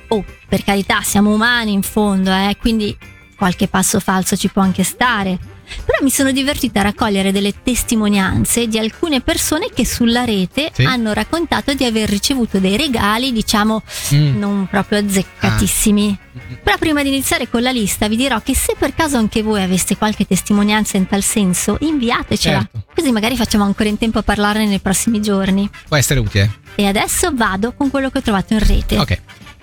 oh 0.10 0.24
per 0.48 0.64
carità 0.64 1.02
siamo 1.02 1.32
umani 1.34 1.72
in 1.74 1.82
fondo 1.82 2.32
eh 2.32 2.56
quindi 2.60 2.96
qualche 3.36 3.68
passo 3.68 4.00
falso 4.00 4.36
ci 4.36 4.50
può 4.50 4.62
anche 4.62 4.84
stare 4.84 5.38
Però 5.86 5.98
mi 6.02 6.10
sono 6.10 6.32
divertita 6.32 6.80
a 6.80 6.84
raccogliere 6.84 7.34
delle 7.34 7.54
testimonianze 7.62 8.68
di 8.68 8.80
alcune 8.80 9.20
persone 9.20 9.68
che 9.74 9.86
sulla 9.86 10.24
rete 10.24 10.72
Sì. 10.74 10.84
hanno 10.86 11.12
raccontato 11.12 11.74
di 11.74 11.84
aver 11.84 12.08
ricevuto 12.10 12.58
dei 12.60 12.78
regali, 12.78 13.34
diciamo, 13.34 13.84
Mm. 14.14 14.40
non 14.40 14.68
proprio 14.72 15.00
azzeccatissimi. 15.00 16.18
Però 16.64 16.78
prima 16.78 17.02
di 17.04 17.10
iniziare 17.10 17.50
con 17.50 17.62
la 17.62 17.72
lista 17.72 18.08
vi 18.08 18.16
dirò 18.16 18.40
che 18.42 18.56
se 18.56 18.76
per 18.80 18.94
caso 18.96 19.18
anche 19.18 19.42
voi 19.42 19.62
aveste 19.62 19.98
qualche 19.98 20.26
testimonianza 20.26 20.96
in 20.98 21.06
tal 21.08 21.22
senso, 21.22 21.78
inviatecela. 21.82 22.60
Certo. 22.72 22.84
Così 22.96 23.12
magari 23.12 23.36
facciamo 23.36 23.64
ancora 23.66 23.90
in 23.90 23.98
tempo 23.98 24.20
a 24.20 24.24
parlarne 24.24 24.66
nei 24.68 24.80
prossimi 24.80 25.22
giorni. 25.22 25.70
Può 25.88 25.98
essere 25.98 26.20
utile. 26.22 26.60
E 26.76 26.86
adesso 26.88 27.32
vado 27.34 27.74
con 27.74 27.90
quello 27.90 28.10
che 28.10 28.20
ho 28.20 28.22
trovato 28.22 28.54
in 28.54 28.60
rete. 28.66 28.98
Ok. 28.98 29.22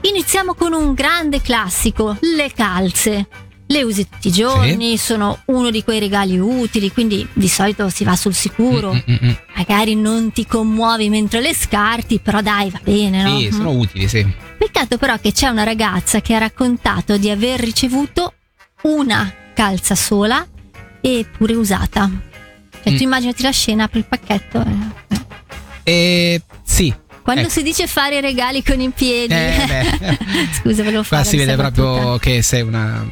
Iniziamo 0.08 0.54
con 0.54 0.72
un 0.72 0.92
grande 0.92 1.40
classico, 1.40 2.16
le 2.20 2.52
calze. 2.54 3.26
Le 3.66 3.82
usi 3.82 4.06
tutti 4.06 4.28
i 4.28 4.32
giorni, 4.32 4.98
sono 4.98 5.38
uno 5.46 5.70
di 5.70 5.82
quei 5.82 5.98
regali 5.98 6.38
utili, 6.38 6.92
quindi 6.92 7.26
di 7.32 7.48
solito 7.48 7.88
si 7.88 8.04
va 8.04 8.14
sul 8.14 8.34
sicuro. 8.34 8.92
Mm, 8.92 8.98
mm, 9.10 9.16
mm. 9.28 9.32
Magari 9.56 9.94
non 9.94 10.30
ti 10.32 10.46
commuovi 10.46 11.08
mentre 11.08 11.40
le 11.40 11.54
scarti, 11.54 12.18
però 12.20 12.42
dai, 12.42 12.68
va 12.68 12.80
bene, 12.84 13.22
no? 13.22 13.38
Sì, 13.38 13.50
sono 13.50 13.72
Mm. 13.72 13.78
utili, 13.78 14.06
sì. 14.08 14.26
Peccato 14.58 14.98
però 14.98 15.18
che 15.18 15.32
c'è 15.32 15.48
una 15.48 15.62
ragazza 15.64 16.20
che 16.20 16.34
ha 16.34 16.38
raccontato 16.38 17.16
di 17.16 17.30
aver 17.30 17.58
ricevuto 17.60 18.34
una 18.82 19.32
calza 19.54 19.94
sola 19.94 20.46
e 21.00 21.26
pure 21.36 21.54
usata. 21.54 22.10
Cioè, 22.82 22.92
Mm. 22.92 22.96
tu 22.96 23.02
immaginati 23.02 23.42
la 23.42 23.50
scena, 23.50 23.84
apri 23.84 24.00
il 24.00 24.04
pacchetto. 24.06 24.60
eh. 24.60 25.22
E 25.86 26.42
sì. 26.62 26.63
Quando 27.24 27.42
Ecco. 27.42 27.50
si 27.50 27.62
dice 27.62 27.86
fare 27.86 28.18
i 28.18 28.20
regali 28.20 28.62
con 28.62 28.78
i 28.80 28.90
piedi. 28.90 29.32
Eh. 29.34 30.18
Scusa, 30.60 30.82
volevo 30.84 31.02
fare 31.02 31.22
Qua 31.22 31.30
si 31.30 31.36
vede 31.38 31.56
proprio 31.56 31.94
battuta. 31.94 32.18
che 32.18 32.42
sei 32.42 32.60
una 32.62 33.04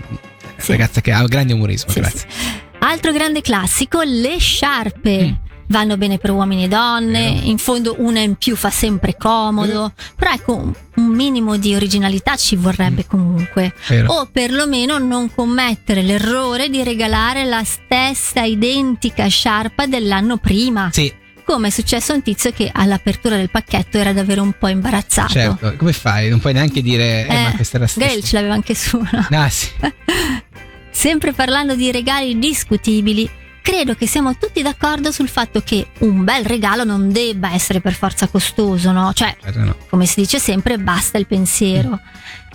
Sì. 0.58 0.70
ragazza 0.72 1.00
che 1.00 1.10
ha 1.12 1.20
un 1.20 1.26
grande 1.26 1.54
umorismo. 1.54 1.90
Sì, 1.90 2.00
grazie. 2.00 2.26
sì. 2.28 2.46
Altro 2.80 3.12
grande 3.12 3.40
classico, 3.40 4.02
le 4.02 4.38
sciarpe. 4.38 5.24
Mm. 5.28 5.32
Vanno 5.68 5.96
bene 5.96 6.18
per 6.18 6.30
uomini 6.32 6.64
e 6.64 6.68
donne, 6.68 7.32
Vero. 7.32 7.46
in 7.46 7.56
fondo 7.56 7.94
una 8.00 8.20
in 8.20 8.34
più 8.34 8.56
fa 8.56 8.68
sempre 8.68 9.16
comodo, 9.16 9.94
però 10.14 10.32
ecco 10.32 10.54
un- 10.56 10.74
minimo 11.06 11.56
di 11.56 11.74
originalità 11.74 12.36
ci 12.36 12.56
vorrebbe 12.56 13.06
comunque. 13.06 13.72
Vero. 13.88 14.12
O 14.12 14.28
perlomeno 14.30 14.98
non 14.98 15.32
commettere 15.34 16.02
l'errore 16.02 16.68
di 16.68 16.82
regalare 16.82 17.44
la 17.44 17.64
stessa 17.64 18.42
identica 18.42 19.26
sciarpa 19.28 19.86
dell'anno 19.86 20.36
prima, 20.36 20.90
Sì, 20.92 21.10
come 21.44 21.68
è 21.68 21.70
successo 21.70 22.12
a 22.12 22.14
un 22.16 22.22
tizio 22.22 22.52
che 22.52 22.70
all'apertura 22.72 23.36
del 23.36 23.50
pacchetto 23.50 23.98
era 23.98 24.12
davvero 24.12 24.42
un 24.42 24.52
po' 24.58 24.68
imbarazzato. 24.68 25.32
certo. 25.32 25.74
Come 25.76 25.92
fai? 25.92 26.28
Non 26.28 26.38
puoi 26.40 26.52
neanche 26.52 26.82
dire, 26.82 27.26
eh, 27.26 27.42
ma 27.44 27.52
questa 27.56 27.86
stessa. 27.86 28.06
Gail 28.06 28.22
ce 28.24 28.34
l'aveva 28.36 28.54
anche 28.54 28.74
su. 28.74 28.98
no? 28.98 29.26
Ah, 29.30 29.48
sì. 29.48 29.68
Sempre 30.90 31.32
parlando 31.32 31.74
di 31.74 31.90
regali 31.90 32.38
discutibili, 32.38 33.28
credo 33.62 33.94
che 33.94 34.06
siamo 34.06 34.36
tutti 34.36 34.60
d'accordo 34.62 35.10
sul 35.10 35.28
fatto 35.28 35.62
che 35.62 35.86
un 36.00 36.22
bel 36.24 36.44
regalo 36.44 36.84
non 36.84 37.10
debba 37.10 37.52
essere 37.52 37.80
per 37.80 37.94
forza 37.94 38.26
costoso, 38.28 38.92
no? 38.92 39.12
Cioè, 39.12 39.34
Certo, 39.42 39.58
no. 39.60 39.76
come 39.88 40.04
si 40.06 40.20
dice 40.20 40.38
sempre, 40.38 40.78
basta 40.78 41.16
il 41.18 41.26
pensiero. 41.26 41.98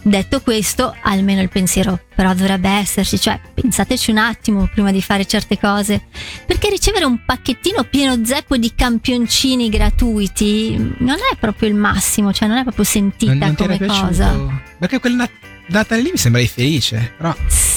Detto 0.07 0.39
questo, 0.39 0.95
almeno 1.01 1.41
il 1.41 1.49
pensiero 1.49 1.99
però 2.15 2.33
dovrebbe 2.33 2.69
esserci, 2.69 3.19
cioè 3.19 3.37
pensateci 3.53 4.09
un 4.09 4.17
attimo 4.17 4.65
prima 4.71 4.89
di 4.91 5.01
fare 5.01 5.25
certe 5.25 5.59
cose, 5.59 6.03
perché 6.45 6.69
ricevere 6.69 7.03
un 7.03 7.25
pacchettino 7.25 7.83
pieno 7.83 8.23
zeppo 8.23 8.55
di 8.55 8.71
campioncini 8.73 9.67
gratuiti 9.69 10.95
non 10.99 11.17
è 11.17 11.35
proprio 11.37 11.67
il 11.67 11.75
massimo, 11.75 12.31
cioè 12.31 12.47
non 12.47 12.57
è 12.57 12.63
proprio 12.63 12.85
sentita 12.85 13.33
Non, 13.33 13.39
non 13.47 13.55
come 13.55 13.77
piaciuto? 13.77 14.05
cosa. 14.07 14.61
Perché 14.79 14.99
quel 14.99 15.13
nat- 15.15 15.31
Natale 15.69 16.01
lì 16.01 16.11
mi 16.11 16.17
sembravi 16.17 16.47
felice. 16.47 17.13
Però, 17.17 17.35
Sì, 17.47 17.76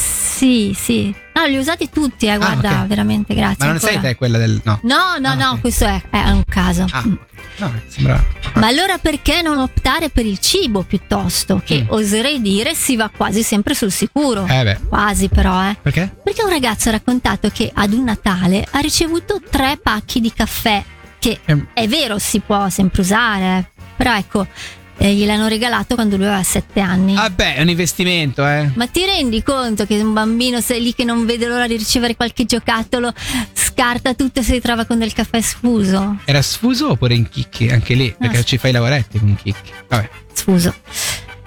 sì. 0.75 1.15
No, 1.35 1.45
li 1.47 1.57
ho 1.57 1.61
usati 1.61 1.89
tutti, 1.91 2.27
eh, 2.27 2.37
guarda, 2.37 2.79
Ah, 2.79 2.81
ok. 2.83 2.87
veramente, 2.87 3.35
grazie. 3.35 3.57
ma 3.61 3.65
non 3.67 3.75
ancora. 3.75 3.93
sei 3.93 4.01
te 4.01 4.15
quella 4.17 4.39
del. 4.39 4.61
No. 4.65 4.79
No, 4.83 4.97
no, 5.19 5.29
Ah, 5.29 5.35
no, 5.35 5.51
ok. 5.53 5.61
questo 5.61 5.85
è, 5.87 6.03
è 6.11 6.31
un 6.31 6.45
caso. 6.49 6.87
Ah, 6.91 7.03
Mm. 7.07 7.15
no, 7.59 7.73
sembra. 7.87 8.25
Ma 8.55 8.67
allora 8.67 8.99
perché 8.99 9.41
non 9.43 9.59
optare 9.59 10.11
per 10.11 10.27
il 10.27 10.39
cibo 10.39 10.83
piuttosto? 10.83 11.61
Che 11.65 11.83
Mm. 11.85 11.87
oserei 11.91 12.41
dire 12.41 12.75
si 12.75 12.97
va 12.97 13.11
quasi 13.15 13.43
sempre 13.43 13.75
sul 13.75 13.91
sicuro. 13.93 14.47
Eh 14.47 14.63
beh. 14.65 14.81
Quasi 14.89 15.29
però, 15.29 15.63
eh. 15.69 15.77
Perché? 15.81 16.15
Perché 16.23 16.43
un 16.43 16.51
ragazzo 16.51 16.89
ha 16.89 16.93
raccontato 16.93 17.49
che 17.51 17.71
ad 17.73 17.93
un 17.93 18.05
Natale 18.05 18.67
ha 18.71 18.79
ricevuto 18.81 19.41
tre 19.49 19.79
pacchi 19.83 20.21
di 20.21 20.33
caffè, 20.33 20.83
che 21.19 21.39
Ehm. 21.45 21.69
è 21.75 21.87
vero 21.89 22.19
si 22.19 22.41
può 22.41 22.69
sempre 22.69 23.01
usare, 23.03 23.59
eh. 23.59 23.83
però 23.97 24.15
ecco, 24.17 24.47
eh, 25.03 25.15
gliel'hanno 25.15 25.49
regalato 25.49 25.95
quando 25.95 26.17
lui 26.17 26.27
aveva 26.27 26.43
sette 26.43 26.81
anni. 26.81 27.17
Ah, 27.17 27.31
beh, 27.31 27.55
è 27.55 27.63
un 27.63 27.71
investimento, 27.71 28.47
eh. 28.47 28.71
Ma 28.75 28.87
ti 28.87 29.03
rendi 29.07 29.43
conto 29.43 29.87
che 29.87 29.99
un 29.99 30.13
bambino 30.13 30.61
sei 30.61 30.83
lì 30.83 30.95
che 30.95 31.05
non 31.05 31.25
vede 31.25 31.47
l'ora 31.47 31.67
di 31.67 31.77
ricevere 31.77 32.15
qualche 32.17 32.45
giocattolo, 32.45 33.11
scarta 33.55 34.13
tutto 34.15 34.41
e 34.41 34.43
si 34.43 34.53
ritrova 34.53 34.85
con 34.85 34.99
del 34.99 35.15
caffè 35.15 35.41
sfuso? 35.41 36.19
Era 36.27 36.43
sfuso 36.43 36.91
oppure 36.91 37.15
in 37.15 37.29
chicchi? 37.31 37.69
Anche 37.69 37.95
lì, 37.95 38.15
perché 38.19 38.39
Ah. 38.39 38.43
ci 38.43 38.59
fai 38.59 38.71
i 38.71 38.73
lavoretti 38.75 39.19
con 39.19 39.35
chicchi. 39.43 39.71
Vabbè. 39.89 40.09
Sfuso. 40.35 40.75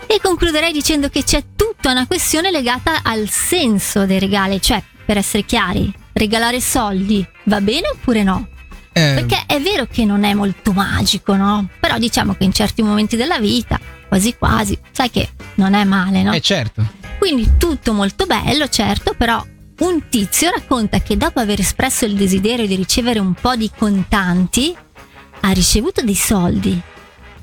E 0.07 0.19
concluderei 0.21 0.71
dicendo 0.71 1.09
che 1.09 1.23
c'è 1.23 1.43
tutta 1.55 1.91
una 1.91 2.07
questione 2.07 2.49
legata 2.51 3.01
al 3.03 3.29
senso 3.29 4.05
dei 4.05 4.19
regali, 4.19 4.59
cioè, 4.61 4.81
per 5.05 5.17
essere 5.17 5.43
chiari, 5.43 5.93
regalare 6.13 6.59
soldi 6.59 7.25
va 7.45 7.61
bene 7.61 7.89
oppure 7.93 8.23
no? 8.23 8.47
Eh, 8.95 9.13
Perché 9.15 9.43
è 9.47 9.59
vero 9.59 9.87
che 9.91 10.05
non 10.05 10.23
è 10.23 10.33
molto 10.33 10.71
magico, 10.71 11.35
no? 11.35 11.67
Però 11.79 11.97
diciamo 11.97 12.35
che 12.35 12.43
in 12.43 12.53
certi 12.53 12.81
momenti 12.83 13.15
della 13.15 13.39
vita, 13.39 13.79
quasi 14.07 14.35
quasi, 14.37 14.77
sai 14.91 15.09
che 15.09 15.29
non 15.55 15.73
è 15.73 15.83
male, 15.83 16.21
no? 16.23 16.31
eh, 16.33 16.39
certo. 16.41 16.85
Quindi 17.17 17.53
tutto 17.57 17.93
molto 17.93 18.25
bello, 18.25 18.67
certo, 18.69 19.13
però 19.17 19.43
un 19.79 20.07
tizio 20.09 20.51
racconta 20.51 21.01
che 21.01 21.17
dopo 21.17 21.39
aver 21.39 21.59
espresso 21.59 22.05
il 22.05 22.13
desiderio 22.15 22.67
di 22.67 22.75
ricevere 22.75 23.19
un 23.19 23.33
po' 23.33 23.55
di 23.55 23.69
contanti, 23.75 24.75
ha 25.41 25.51
ricevuto 25.51 26.01
dei 26.01 26.15
soldi. 26.15 26.81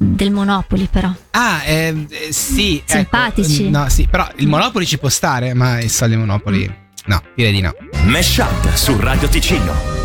Del 0.02 0.30
Monopoli, 0.30 0.88
però. 0.90 1.12
Ah, 1.32 1.62
ehm, 1.62 2.06
eh, 2.08 2.32
sì. 2.32 2.78
ecco, 2.78 2.92
Simpatici. 2.96 3.68
no, 3.68 3.86
sì, 3.90 4.06
però 4.10 4.26
il 4.36 4.46
Monopoli 4.48 4.86
ci 4.86 4.96
può 4.96 5.10
stare, 5.10 5.52
ma 5.52 5.78
i 5.78 5.90
soldi 5.90 6.16
Monopoli. 6.16 6.74
No, 7.04 7.22
direi 7.34 7.52
di 7.52 7.60
no. 7.60 7.74
Mesh 8.04 8.38
Up 8.38 8.74
su 8.74 8.96
Radio 8.98 9.28
Ticino. 9.28 9.99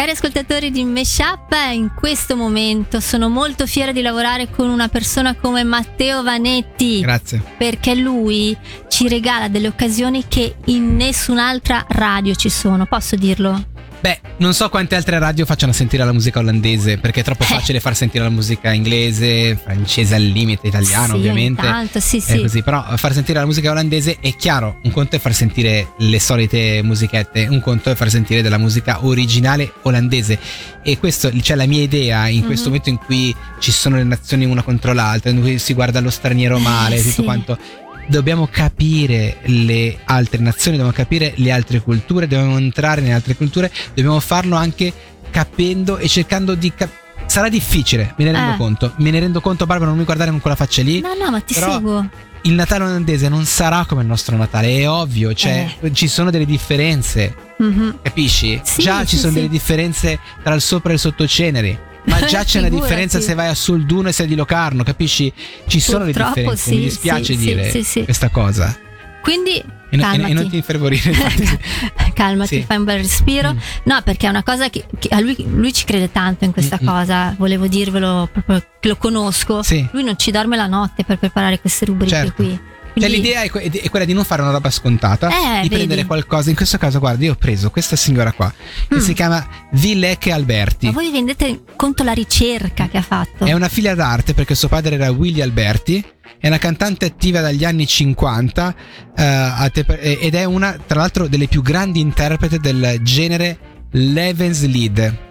Cari 0.00 0.12
ascoltatori 0.12 0.70
di 0.70 0.82
Meshup, 0.82 1.54
in 1.74 1.92
questo 1.94 2.34
momento 2.34 3.00
sono 3.00 3.28
molto 3.28 3.66
fiera 3.66 3.92
di 3.92 4.00
lavorare 4.00 4.48
con 4.48 4.70
una 4.70 4.88
persona 4.88 5.34
come 5.34 5.62
Matteo 5.62 6.22
Vanetti. 6.22 7.00
Grazie. 7.00 7.42
perché 7.58 7.94
lui 7.94 8.56
ci 8.88 9.08
regala 9.08 9.48
delle 9.48 9.66
occasioni 9.66 10.24
che 10.26 10.54
in 10.64 10.96
nessun'altra 10.96 11.84
radio 11.86 12.34
ci 12.34 12.48
sono, 12.48 12.86
posso 12.86 13.14
dirlo? 13.14 13.62
Beh, 14.02 14.18
non 14.38 14.54
so 14.54 14.70
quante 14.70 14.94
altre 14.94 15.18
radio 15.18 15.44
facciano 15.44 15.72
sentire 15.72 16.02
la 16.06 16.12
musica 16.12 16.38
olandese, 16.38 16.96
perché 16.96 17.20
è 17.20 17.22
troppo 17.22 17.42
Eh. 17.42 17.46
facile 17.46 17.80
far 17.80 17.94
sentire 17.94 18.24
la 18.24 18.30
musica 18.30 18.72
inglese, 18.72 19.56
francese 19.62 20.14
al 20.14 20.22
limite, 20.22 20.68
italiano 20.68 21.08
sì, 21.12 21.18
ovviamente. 21.18 21.60
tanto, 21.60 22.00
sì, 22.00 22.16
È 22.16 22.20
sì. 22.20 22.40
così, 22.40 22.62
però 22.62 22.82
far 22.96 23.12
sentire 23.12 23.40
la 23.40 23.44
musica 23.44 23.70
olandese 23.70 24.16
è 24.18 24.34
chiaro, 24.36 24.78
un 24.84 24.90
conto 24.90 25.16
è 25.16 25.18
far 25.18 25.34
sentire 25.34 25.88
le 25.98 26.18
solite 26.18 26.80
musichette, 26.82 27.46
un 27.50 27.60
conto 27.60 27.90
è 27.90 27.94
far 27.94 28.08
sentire 28.08 28.40
della 28.40 28.56
musica 28.56 29.04
originale 29.04 29.70
olandese 29.82 30.38
e 30.82 30.98
questo 30.98 31.30
c'è 31.38 31.54
la 31.54 31.66
mia 31.66 31.82
idea 31.82 32.26
in 32.28 32.46
questo 32.46 32.70
Mhm. 32.70 32.74
momento 32.76 32.88
in 32.88 32.96
cui 33.04 33.36
ci 33.58 33.70
sono 33.70 33.96
le 33.96 34.04
nazioni 34.04 34.46
una 34.46 34.62
contro 34.62 34.94
l'altra, 34.94 35.28
in 35.30 35.40
cui 35.42 35.58
si 35.58 35.74
guarda 35.74 36.00
lo 36.00 36.08
straniero 36.10 36.58
male, 36.58 36.96
Eh, 36.96 37.02
tutto 37.02 37.22
quanto. 37.22 37.58
Dobbiamo 38.06 38.48
capire 38.50 39.36
le 39.44 39.98
altre 40.04 40.38
nazioni, 40.40 40.76
dobbiamo 40.76 40.96
capire 40.96 41.32
le 41.36 41.50
altre 41.52 41.80
culture, 41.80 42.26
dobbiamo 42.26 42.56
entrare 42.58 43.00
nelle 43.00 43.14
altre 43.14 43.36
culture, 43.36 43.70
dobbiamo 43.94 44.18
farlo 44.20 44.56
anche 44.56 44.92
capendo 45.30 45.96
e 45.98 46.08
cercando 46.08 46.54
di 46.54 46.72
capire. 46.74 46.98
Sarà 47.26 47.48
difficile, 47.48 48.14
me 48.16 48.24
ne 48.24 48.32
rendo 48.32 48.54
Eh. 48.54 48.56
conto. 48.56 48.92
Me 48.96 49.10
ne 49.12 49.20
rendo 49.20 49.40
conto, 49.40 49.64
Barbara, 49.64 49.90
non 49.90 49.98
mi 49.98 50.04
guardare 50.04 50.30
con 50.30 50.40
quella 50.40 50.56
faccia 50.56 50.82
lì 50.82 51.00
No, 51.00 51.14
no, 51.14 51.30
ma 51.30 51.40
ti 51.40 51.54
seguo. 51.54 52.08
il 52.42 52.52
Natale 52.54 52.82
olandese 52.84 53.28
non 53.28 53.44
sarà 53.44 53.84
come 53.86 54.02
il 54.02 54.08
nostro 54.08 54.36
Natale, 54.36 54.78
è 54.80 54.88
ovvio, 54.90 55.32
cioè 55.32 55.76
ci 55.92 56.08
sono 56.08 56.30
delle 56.30 56.46
differenze, 56.46 57.32
Mhm. 57.58 57.98
capisci? 58.02 58.60
Sì, 58.64 58.82
già 58.82 59.00
ci 59.04 59.14
sì, 59.14 59.18
sono 59.18 59.30
sì. 59.32 59.36
delle 59.38 59.48
differenze 59.48 60.18
tra 60.42 60.54
il 60.54 60.60
sopra 60.60 60.90
e 60.90 60.94
il 60.94 60.98
sottoceneri. 60.98 61.78
Ma 62.04 62.20
già 62.26 62.44
c'è 62.44 62.58
una 62.60 62.68
differenza 62.68 63.20
se 63.20 63.34
vai 63.34 63.48
a 63.48 63.54
Solduno 63.54 64.08
e 64.08 64.12
sei 64.12 64.26
di 64.26 64.34
Locarno, 64.34 64.82
capisci? 64.82 65.32
Ci 65.66 65.80
sono 65.80 66.04
le 66.04 66.12
Purtroppo 66.12 66.34
differenze, 66.34 66.62
sì, 66.70 66.76
mi 66.76 66.82
dispiace 66.84 67.34
sì, 67.34 67.36
dire 67.36 67.82
sì, 67.84 68.04
questa 68.04 68.28
cosa. 68.28 68.76
Quindi 69.22 69.56
E, 69.56 69.64
e- 69.90 69.98
calmati. 69.98 70.30
e 70.30 70.34
non 70.34 70.48
ti 70.48 70.56
infervorire. 70.56 71.12
calmati, 72.14 72.56
Sì. 72.56 72.62
fai 72.66 72.76
un 72.78 72.84
bel 72.84 72.98
respiro. 72.98 73.52
Mm. 73.52 73.58
No, 73.84 74.00
perché 74.02 74.26
è 74.26 74.30
una 74.30 74.42
cosa 74.42 74.70
che, 74.70 74.84
che 74.98 75.08
a 75.10 75.20
lui, 75.20 75.36
lui 75.48 75.72
ci 75.72 75.84
crede 75.84 76.10
tanto 76.10 76.44
in 76.44 76.52
questa 76.52 76.78
Mm, 76.80 76.84
mm. 76.84 76.88
cosa. 76.88 77.34
Volevo 77.38 77.66
dirvelo 77.66 78.28
proprio 78.32 78.62
che 78.80 78.88
lo 78.88 78.96
conosco. 78.96 79.62
Sì. 79.62 79.86
Lui 79.92 80.02
non 80.04 80.18
ci 80.18 80.30
dorme 80.30 80.56
la 80.56 80.66
notte 80.66 81.04
per 81.04 81.18
preparare 81.18 81.60
queste 81.60 81.84
rubriche 81.84 82.14
Certo. 82.14 82.32
qui. 82.34 82.60
Cioè, 82.92 83.08
Quindi- 83.08 83.16
l'idea 83.28 83.42
è, 83.42 83.50
que- 83.50 83.62
è 83.62 83.88
quella 83.90 84.04
di 84.04 84.12
non 84.12 84.24
fare 84.24 84.42
una 84.42 84.50
roba 84.50 84.68
scontata, 84.70 85.28
Eh, 85.28 85.32
di 85.62 85.68
vedi. 85.68 85.74
prendere 85.76 86.04
qualcosa. 86.06 86.50
In 86.50 86.56
questo 86.56 86.76
caso, 86.78 86.98
guarda, 86.98 87.24
io 87.24 87.32
ho 87.32 87.36
preso 87.36 87.70
questa 87.70 87.94
signora 87.96 88.32
qua, 88.32 88.52
che 88.88 88.96
Mm. 88.96 88.98
si 88.98 89.12
chiama 89.12 89.46
Villeke 89.72 90.32
Alberti. 90.32 90.86
Ma 90.86 90.92
voi 90.92 91.06
vi 91.10 91.12
rendete 91.16 91.62
conto 91.76 92.02
la 92.02 92.12
ricerca 92.12 92.88
che 92.88 92.98
ha 92.98 93.02
fatto? 93.02 93.44
È 93.44 93.52
una 93.52 93.68
figlia 93.68 93.94
d'arte 93.94 94.34
perché 94.34 94.54
suo 94.54 94.68
padre 94.68 94.96
era 94.96 95.10
Willy 95.10 95.40
Alberti. 95.40 96.04
È 96.38 96.46
una 96.46 96.58
cantante 96.58 97.04
attiva 97.04 97.40
dagli 97.40 97.64
anni 97.64 97.86
50 97.86 98.74
eh, 99.16 100.18
ed 100.20 100.34
è 100.34 100.44
una, 100.44 100.76
tra 100.86 101.00
l'altro, 101.00 101.28
delle 101.28 101.46
più 101.48 101.60
grandi 101.62 102.00
interprete 102.00 102.58
del 102.58 102.98
genere 103.02 103.58
Levenslied. 103.92 105.00
Mm. 105.00 105.28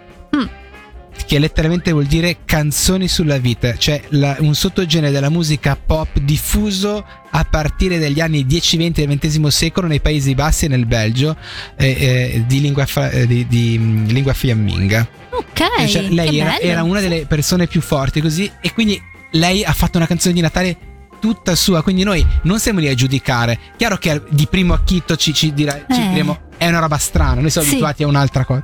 Che 1.26 1.38
letteralmente 1.38 1.92
vuol 1.92 2.06
dire 2.06 2.38
canzoni 2.44 3.06
sulla 3.06 3.38
vita, 3.38 3.76
cioè 3.76 4.02
la- 4.08 4.36
un 4.40 4.54
sottogenere 4.54 5.12
della 5.12 5.28
musica 5.30 5.76
pop 5.76 6.18
diffuso 6.18 7.04
a 7.30 7.44
partire 7.44 7.98
dagli 8.00 8.20
anni 8.20 8.44
10-20 8.44 9.04
del 9.06 9.16
XX 9.18 9.46
secolo 9.46 9.86
nei 9.86 10.00
Paesi 10.00 10.34
Bassi 10.34 10.64
e 10.64 10.68
nel 10.68 10.86
Belgio 10.86 11.36
eh, 11.76 11.86
eh, 11.88 12.44
di, 12.48 12.60
lingua 12.60 12.84
fa- 12.86 13.10
eh, 13.10 13.28
di- 13.28 13.46
di, 13.46 13.78
mm, 13.78 14.06
lingua 14.08 14.32
fiamminga. 14.32 15.06
Ok. 15.30 15.86
Cioè, 15.86 16.02
lei 16.08 16.38
era, 16.40 16.58
era 16.58 16.82
una 16.82 17.00
delle 17.00 17.26
persone 17.26 17.68
più 17.68 17.80
forti 17.80 18.20
così 18.20 18.50
e 18.60 18.72
quindi 18.72 19.00
lei 19.32 19.62
ha 19.62 19.72
fatto 19.72 19.98
una 19.98 20.08
canzone 20.08 20.34
di 20.34 20.40
Natale 20.40 20.76
tutta 21.20 21.54
sua, 21.54 21.82
quindi 21.84 22.02
noi 22.02 22.26
non 22.42 22.58
siamo 22.58 22.80
lì 22.80 22.88
a 22.88 22.94
giudicare. 22.94 23.56
Chiaro 23.76 23.98
che 23.98 24.20
di 24.30 24.48
primo 24.50 24.74
acchitto 24.74 25.14
ci, 25.14 25.32
ci, 25.32 25.52
dirà, 25.52 25.74
ci 25.88 26.00
Eh. 26.00 26.08
diremo 26.08 26.48
è 26.56 26.66
una 26.66 26.80
roba 26.80 26.96
strana, 26.98 27.40
noi 27.40 27.50
siamo 27.50 27.66
Sì. 27.66 27.74
abituati 27.74 28.02
a 28.02 28.06
un'altra 28.08 28.44
cosa. 28.44 28.62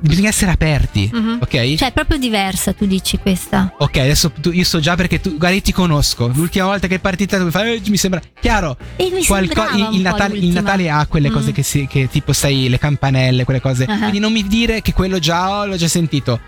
Bisogna 0.00 0.28
essere 0.28 0.50
aperti, 0.50 1.10
Mhm. 1.12 1.38
ok? 1.42 1.74
Cioè, 1.74 1.88
è 1.88 1.92
proprio 1.92 2.18
diversa, 2.18 2.72
tu 2.72 2.86
dici 2.86 3.18
questa. 3.18 3.72
ok, 3.78 3.96
adesso 3.96 4.30
tu- 4.30 4.50
io 4.52 4.64
so 4.64 4.78
già 4.80 4.94
perché 4.94 5.20
tu, 5.20 5.36
guarda, 5.36 5.58
ti 5.60 5.72
conosco. 5.72 6.30
L'ultima 6.34 6.66
volta 6.66 6.86
che 6.86 6.96
è 6.96 6.98
partita 6.98 7.38
tu 7.38 7.44
mi 7.44 7.50
fai, 7.50 7.76
"Eh, 7.76 7.82
mi 7.88 7.96
sembra 7.96 8.20
chiaro. 8.40 8.76
E 8.96 9.10
mi 9.12 9.24
qualco- 9.24 9.68
il, 9.74 9.88
il 9.92 10.00
Natale, 10.02 10.36
il. 10.36 10.48
Natale 10.52 10.90
ha 10.90 11.06
quelle 11.06 11.30
cose 11.30 11.50
Mm. 11.50 11.54
che, 11.54 11.62
si, 11.62 11.86
che 11.88 12.08
tipo 12.10 12.32
sai, 12.32 12.68
le 12.68 12.78
campanelle, 12.78 13.44
quelle 13.44 13.60
cose. 13.60 13.84
Ah. 13.84 13.96
Quindi 13.98 14.18
non 14.18 14.32
mi 14.32 14.46
dire 14.46 14.82
che 14.82 14.92
quello 14.92 15.18
già 15.18 15.50
oh, 15.60 15.66
l'ho 15.66 15.76
già 15.76 15.88
sentito. 15.88 16.38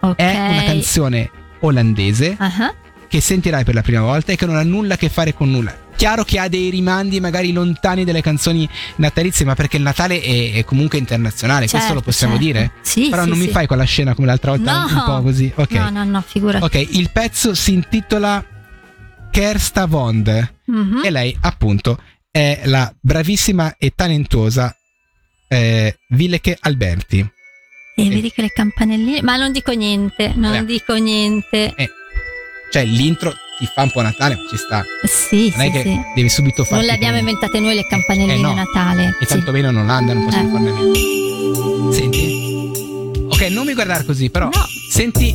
Ok. 0.00 0.16
È 0.18 0.48
una 0.50 0.62
canzone 0.64 1.30
olandese 1.60 2.36
Ah, 2.38 2.72
che 3.08 3.20
sentirai 3.20 3.64
per 3.64 3.74
la 3.74 3.82
prima 3.82 4.02
volta 4.02 4.32
e 4.32 4.36
che 4.36 4.44
non 4.46 4.56
ha 4.56 4.62
nulla 4.62 4.94
a 4.94 4.96
che 4.96 5.08
fare 5.08 5.32
con 5.34 5.50
nulla. 5.50 5.74
Chiaro 6.04 6.22
che 6.24 6.38
ha 6.38 6.48
dei 6.48 6.68
rimandi 6.68 7.18
magari 7.18 7.50
lontani 7.50 8.04
delle 8.04 8.20
canzoni 8.20 8.68
natalizie, 8.96 9.46
ma 9.46 9.54
perché 9.54 9.78
il 9.78 9.82
Natale 9.82 10.20
è, 10.20 10.52
è 10.52 10.62
comunque 10.64 10.98
internazionale, 10.98 11.60
questo 11.60 11.78
certo, 11.78 11.94
lo 11.94 12.00
possiamo 12.02 12.34
certo. 12.34 12.46
dire? 12.46 12.72
Sì, 12.82 13.08
Però 13.08 13.22
sì, 13.22 13.28
non 13.30 13.38
mi 13.38 13.46
sì. 13.46 13.50
fai 13.50 13.66
quella 13.66 13.84
scena 13.84 14.12
come 14.14 14.26
l'altra 14.26 14.50
volta, 14.50 14.80
No. 14.84 14.86
un 14.86 15.02
po' 15.06 15.22
così. 15.22 15.50
Ok. 15.54 15.70
No, 15.70 15.88
no, 15.88 16.04
no, 16.04 16.20
figurati. 16.26 16.62
Ok, 16.62 16.74
il 16.90 17.08
pezzo 17.10 17.54
si 17.54 17.72
intitola 17.72 18.44
Kersta 19.30 19.86
Vond 19.86 20.52
Mhm. 20.66 21.00
e 21.04 21.10
lei 21.10 21.34
appunto 21.40 21.98
è 22.30 22.60
la 22.64 22.94
bravissima 23.00 23.76
e 23.78 23.92
talentuosa 23.94 24.76
eh, 25.48 25.98
Villeke 26.08 26.58
Alberti. 26.60 27.26
E 27.96 28.08
vedi 28.10 28.30
che 28.30 28.42
le 28.42 28.50
campanelline. 28.52 29.22
Ma 29.22 29.36
non 29.36 29.52
dico 29.52 29.72
niente, 29.72 30.32
non 30.36 30.54
Eh. 30.54 30.64
dico 30.66 30.94
niente. 30.96 31.74
Cioè 32.70 32.84
l'intro 32.84 33.32
ti 33.58 33.68
fa 33.72 33.82
un 33.82 33.90
po' 33.90 34.02
Natale, 34.02 34.36
ma 34.36 34.42
ci 34.48 34.56
sta. 34.56 34.82
Sì, 35.04 35.50
Non 35.50 35.60
è 35.60 35.64
sì, 35.66 35.70
che 35.72 35.82
sì. 35.82 36.00
devi 36.14 36.28
subito 36.28 36.64
fare. 36.64 36.76
Non 36.76 36.84
le 36.86 36.92
abbiamo 36.92 37.18
inventate 37.18 37.60
noi 37.60 37.74
le 37.74 37.84
campanelline 37.86 38.34
Eh, 38.34 38.40
no. 38.40 38.54
Natale. 38.54 39.16
E 39.20 39.26
Sì. 39.26 39.34
tanto 39.34 39.52
bene 39.52 39.70
non 39.70 39.88
andano, 39.90 40.20
non 40.20 40.28
possiamo 40.28 40.48
Eh. 40.48 40.52
farne 40.52 40.70
meno. 40.72 41.92
Senti? 41.92 43.22
Ok, 43.28 43.40
non 43.50 43.66
mi 43.66 43.74
guardare 43.74 44.04
così, 44.04 44.30
però 44.30 44.46
No. 44.46 44.66
senti 44.90 45.34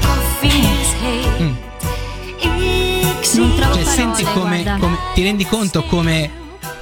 koffie 0.00 0.50
is 0.58 0.94
heet. 1.02 1.40
Mm. 1.40 1.54
Non 3.34 3.54
trovo 3.56 3.74
Cioè, 3.74 3.84
senti 3.84 4.24
come, 4.24 4.76
come- 4.78 4.98
Ti 5.14 5.22
rendi 5.22 5.44
conto 5.46 5.82
come. 5.84 6.30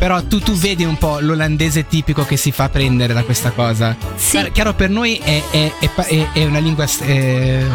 Però 0.01 0.23
tu, 0.25 0.39
tu 0.41 0.55
vedi 0.55 0.83
un 0.85 0.97
po' 0.97 1.19
l'olandese 1.21 1.87
tipico 1.87 2.25
che 2.25 2.39
si 2.39 2.53
fa 2.53 2.71
prendere 2.71 3.13
da 3.13 3.23
questa 3.23 3.51
cosa. 3.51 3.95
Sì. 4.17 4.31
Chiaro- 4.31 4.51
Chiaro, 4.53 4.73
per 4.75 4.89
noi 4.89 5.17
è, 5.23 5.43
è- 5.51 5.73
è 5.79 6.27
è- 6.33 6.45
una 6.47 6.59
lingua 6.59 6.87
eh, 7.03 7.67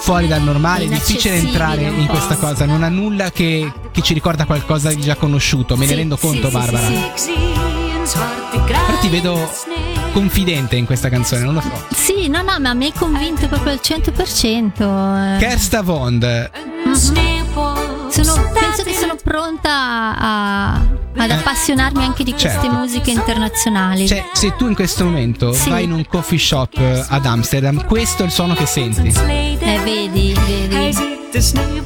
fuori 0.00 0.26
dal 0.26 0.42
normale, 0.42 0.84
è 0.84 0.88
difficile 0.88 1.36
entrare 1.36 1.82
in 1.84 2.06
questa 2.08 2.34
cosa. 2.34 2.64
Non 2.66 2.82
ha 2.82 2.88
nulla 2.88 3.30
che, 3.30 3.72
che 3.92 4.02
ci 4.02 4.14
ricorda 4.14 4.46
qualcosa 4.46 4.88
di 4.92 5.00
già 5.00 5.14
conosciuto. 5.14 5.76
Me 5.76 5.84
Sì, 5.84 5.90
ne 5.92 5.96
rendo 5.98 6.16
conto, 6.16 6.48
sì, 6.48 6.52
Barbara. 6.52 6.86
sì. 7.14 7.32
Però 8.66 8.98
ti 9.00 9.08
vedo 9.08 9.48
confidente 10.12 10.74
in 10.74 10.86
questa 10.86 11.08
canzone, 11.08 11.42
non 11.44 11.54
lo 11.54 11.60
so. 11.60 11.70
Sì, 11.94 12.26
no, 12.28 12.42
no, 12.42 12.58
ma 12.58 12.74
mi 12.74 12.86
hai 12.86 12.92
convinto 12.92 13.46
proprio 13.46 13.72
al 13.72 13.80
100%. 13.80 15.36
eh. 15.36 15.38
Kersta 15.38 15.82
Vond, 15.82 16.50
sneeuwpop 16.92 18.08
Sono- 18.10 18.50
penso 18.52 18.82
che 18.84 18.92
sono 18.94 19.14
pronta 19.22 20.16
a- 20.18 20.80
ad 21.16 21.30
appassionarmi 21.30 22.02
anche 22.04 22.24
di 22.24 22.30
queste 22.32 22.50
Certo. 22.50 22.70
musiche 22.72 23.10
internazionali. 23.10 24.06
Cioè, 24.06 24.24
se 24.32 24.54
tu 24.56 24.66
in 24.66 24.74
questo 24.74 25.04
momento 25.04 25.52
Sì. 25.52 25.70
vai 25.70 25.84
in 25.84 25.92
un 25.92 26.04
coffee 26.06 26.38
shop 26.38 26.76
eh, 26.78 27.04
ad 27.08 27.24
Amsterdam, 27.26 27.84
questo 27.86 28.22
è 28.22 28.26
il 28.26 28.32
suono 28.32 28.54
che 28.54 28.66
senti. 28.66 29.08
Eh, 29.08 29.80
vedi, 29.84 30.34
vedi. 30.46 31.12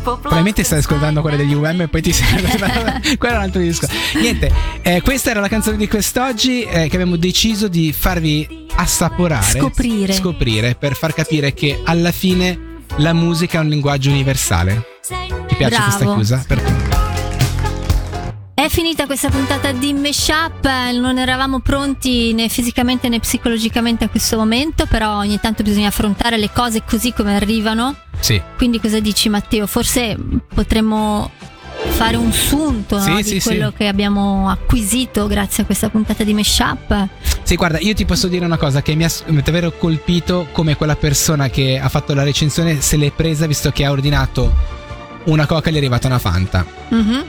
Probabilmente 0.02 0.62
stai 0.62 0.80
ascoltando 0.80 1.22
quelle 1.22 1.36
degli 1.38 1.54
UM 1.54 1.80
e 1.82 1.88
poi 1.88 2.02
ti 2.02 2.12
sei. 2.14 2.42
Quello 3.16 3.34
è 3.34 3.36
un 3.36 3.42
altro 3.42 3.60
disco. 3.60 3.86
Niente, 4.20 4.52
eh, 4.82 5.00
questa 5.00 5.30
era 5.30 5.40
la 5.40 5.48
canzone 5.48 5.76
di 5.78 5.88
quest'oggi 5.88 6.62
eh, 6.62 6.88
che 6.88 6.94
abbiamo 6.96 7.16
deciso 7.16 7.68
di 7.68 7.92
farvi 7.96 8.66
assaporare. 8.74 9.58
Scoprire. 9.58 10.12
Scoprire 10.12 10.74
per 10.74 10.94
far 10.94 11.14
capire 11.14 11.54
che 11.54 11.80
alla 11.84 12.12
fine 12.12 12.58
la 12.96 13.12
musica 13.14 13.58
è 13.58 13.62
un 13.62 13.68
linguaggio 13.68 14.10
universale. 14.10 14.84
Ti 15.06 15.54
piace 15.54 15.76
Bravo. 15.76 15.84
questa 15.96 16.14
chiusa? 16.14 16.44
Per- 16.46 16.87
È 18.68 18.70
finita 18.70 19.06
questa 19.06 19.30
puntata 19.30 19.72
di 19.72 19.94
Meshup, 19.94 20.68
non 20.92 21.16
eravamo 21.16 21.60
pronti 21.60 22.34
né 22.34 22.50
fisicamente 22.50 23.08
né 23.08 23.18
psicologicamente 23.18 24.04
a 24.04 24.10
questo 24.10 24.36
momento, 24.36 24.84
però 24.84 25.16
ogni 25.16 25.40
tanto 25.40 25.62
bisogna 25.62 25.88
affrontare 25.88 26.36
le 26.36 26.50
cose 26.52 26.82
così 26.86 27.14
come 27.14 27.34
arrivano. 27.34 27.96
Sì. 28.20 28.38
Quindi 28.58 28.78
cosa 28.78 29.00
dici 29.00 29.30
Matteo? 29.30 29.66
Forse 29.66 30.18
potremmo 30.52 31.30
fare 31.92 32.16
un 32.16 32.30
sunto 32.30 32.98
no, 32.98 33.02
Sì, 33.02 33.14
di 33.22 33.40
sì, 33.40 33.48
quello 33.48 33.70
sì. 33.70 33.76
che 33.78 33.86
abbiamo 33.86 34.50
acquisito 34.50 35.26
grazie 35.26 35.62
a 35.62 35.66
questa 35.66 35.88
puntata 35.88 36.22
di 36.22 36.34
Meshup. 36.34 37.08
Sì, 37.44 37.56
guarda, 37.56 37.78
io 37.78 37.94
ti 37.94 38.04
posso 38.04 38.28
dire 38.28 38.44
una 38.44 38.58
cosa 38.58 38.82
che 38.82 38.94
mi 38.94 39.04
ha 39.04 39.10
davvero 39.42 39.72
colpito 39.78 40.48
come 40.52 40.76
quella 40.76 40.96
persona 40.96 41.48
che 41.48 41.80
ha 41.82 41.88
fatto 41.88 42.12
la 42.12 42.22
recensione 42.22 42.82
se 42.82 42.98
l'è 42.98 43.12
presa 43.12 43.46
visto 43.46 43.70
che 43.70 43.86
ha 43.86 43.90
ordinato 43.90 44.52
una 45.24 45.46
coca 45.46 45.70
e 45.70 45.72
gli 45.72 45.76
è 45.76 45.78
arrivata 45.78 46.06
una 46.06 46.18
Fanta. 46.18 46.66
Mhm. 46.90 47.24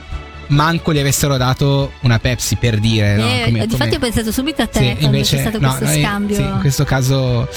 Manco 0.50 0.92
gli 0.92 0.98
avessero 0.98 1.36
dato 1.36 1.92
una 2.00 2.18
Pepsi 2.18 2.56
per 2.56 2.78
dire, 2.78 3.16
no? 3.16 3.24
Eh, 3.26 3.42
Come- 3.44 3.66
difatti 3.66 3.90
come- 3.90 3.96
ho 3.96 3.98
pensato 3.98 4.32
subito 4.32 4.62
a 4.62 4.66
te 4.66 4.96
Sì, 4.98 5.04
invece 5.04 5.36
c'è 5.36 5.42
stato 5.42 5.58
no, 5.60 5.68
questo 5.68 5.84
noi- 5.84 6.02
scambio. 6.02 6.36
sì, 6.36 6.42
in 6.42 6.58
questo 6.60 6.84
caso 6.84 7.48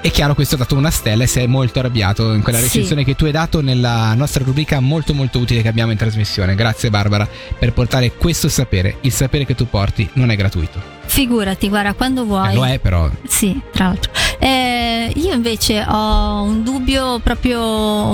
è 0.00 0.10
chiaro 0.12 0.34
questo 0.34 0.54
ha 0.54 0.58
dato 0.58 0.76
una 0.76 0.90
stella 0.90 1.24
e 1.24 1.28
è 1.32 1.46
molto 1.46 1.80
arrabbiato 1.80 2.32
in 2.32 2.42
quella 2.42 2.58
Sì. 2.58 2.64
recensione 2.64 3.02
che 3.02 3.16
tu 3.16 3.24
hai 3.24 3.32
dato 3.32 3.60
nella 3.60 4.14
nostra 4.14 4.44
rubrica 4.44 4.78
molto 4.78 5.12
molto 5.14 5.40
utile 5.40 5.62
che 5.62 5.68
abbiamo 5.68 5.90
in 5.90 5.98
trasmissione. 5.98 6.54
Grazie 6.54 6.90
Barbara 6.90 7.28
per 7.58 7.72
portare 7.72 8.12
questo 8.12 8.48
sapere. 8.48 8.98
Il 9.00 9.10
sapere 9.12 9.44
che 9.44 9.56
tu 9.56 9.66
porti 9.68 10.08
non 10.12 10.30
è 10.30 10.36
gratuito. 10.36 10.80
Figurati, 11.06 11.68
guarda, 11.68 11.94
quando 11.94 12.24
vuoi. 12.24 12.52
Eh, 12.52 12.54
lo 12.54 12.64
è 12.66 12.78
però. 12.78 13.10
Sì, 13.26 13.60
tra 13.72 13.86
l'altro. 13.86 14.12
Eh, 14.38 15.10
io 15.16 15.32
invece 15.32 15.82
ho 15.88 16.42
un 16.42 16.62
dubbio 16.62 17.18
proprio 17.20 17.58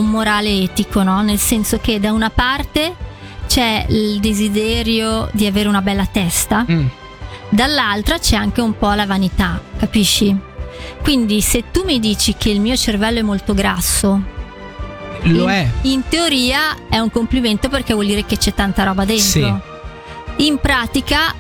morale 0.01 0.63
etico, 0.63 1.03
no? 1.03 1.21
Nel 1.23 1.39
senso 1.39 1.79
che 1.79 2.01
da 2.01 2.13
una 2.13 2.31
parte 2.31 2.95
c'è 3.53 3.85
il 3.91 4.19
desiderio 4.19 5.29
di 5.33 5.45
avere 5.45 5.69
una 5.69 5.83
bella 5.83 6.07
testa, 6.07 6.65
Mm, 6.67 6.87
dall'altra 7.51 8.19
c'è 8.19 8.35
anche 8.35 8.63
un 8.63 8.79
po' 8.79 8.91
la 8.95 9.05
vanità, 9.05 9.61
capisci? 9.77 10.35
Quindi 11.03 11.43
se 11.43 11.65
tu 11.71 11.83
mi 11.85 12.01
dici 12.01 12.35
che 12.35 12.49
il 12.49 12.61
mio 12.61 12.75
cervello 12.77 13.19
è 13.19 13.23
molto 13.23 13.53
grasso, 13.53 14.23
lo 15.21 15.43
in, 15.43 15.49
è. 15.51 15.71
in 15.83 16.03
teoria 16.09 16.89
è 16.89 16.99
un 16.99 17.11
complimento 17.11 17.69
perché 17.69 17.93
vuol 17.93 18.07
dire 18.07 18.25
che 18.25 18.39
c'è 18.39 18.55
tanta 18.55 18.85
roba 18.85 19.05
dentro. 19.05 19.23
Sì. 19.23 19.55
In 20.47 20.57
pratica 20.59 21.35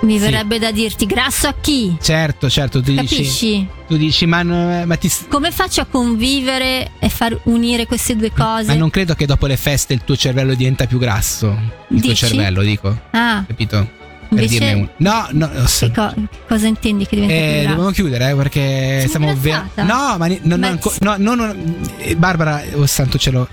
mi 0.00 0.14
Sì. 0.14 0.18
verrebbe 0.18 0.58
da 0.58 0.70
dirti 0.70 1.06
grasso 1.06 1.46
a 1.48 1.54
chi? 1.60 1.96
Certo, 2.00 2.48
certo, 2.48 2.80
tu 2.82 2.90
dici, 2.92 3.16
Capisci? 3.16 3.66
tu 3.86 3.96
dici 3.96 4.26
ma, 4.26 4.42
no- 4.42 4.84
ma 4.86 4.96
ti, 4.96 5.10
Come 5.28 5.50
faccio 5.50 5.80
a 5.80 5.86
convivere 5.86 6.92
e 6.98 7.08
far 7.08 7.38
unire 7.44 7.86
queste 7.86 8.16
due 8.16 8.30
cose? 8.32 8.66
ma 8.68 8.74
non 8.74 8.90
credo 8.90 9.14
che 9.14 9.26
dopo 9.26 9.46
le 9.46 9.56
feste 9.56 9.92
il 9.94 10.02
tuo 10.04 10.16
cervello 10.16 10.54
diventa 10.54 10.86
più 10.86 10.98
grasso. 10.98 11.46
Il 11.88 12.00
tuo 12.00 12.10
Dici? 12.10 12.26
cervello, 12.26 12.62
dico. 12.62 12.96
Ah, 13.10 13.44
Capito? 13.46 14.04
Per 14.28 14.38
invece 14.42 14.58
dirne 14.58 14.72
un. 14.80 14.88
No, 14.96 15.28
no, 15.30 15.48
no, 15.54 15.64
che, 15.78 15.90
co- 15.92 16.14
cosa 16.48 16.66
intendi 16.66 17.06
che 17.06 17.14
diventa 17.14 17.34
Eh, 17.34 17.64
dobbiamo 17.68 17.90
chiudere 17.90 18.30
eh, 18.30 18.34
perché 18.34 18.96
Sono 19.06 19.10
siamo 19.10 19.30
ingrassata? 19.30 19.82
No, 19.84 20.16
ma 20.18 20.66
anco- 20.66 20.92
no, 21.00 21.14
no, 21.16 21.34
no, 21.36 21.54
eh, 21.98 22.16
Barbara, 22.16 22.60
oh 22.74 22.86
santo 22.86 23.18
cielo. 23.18 23.48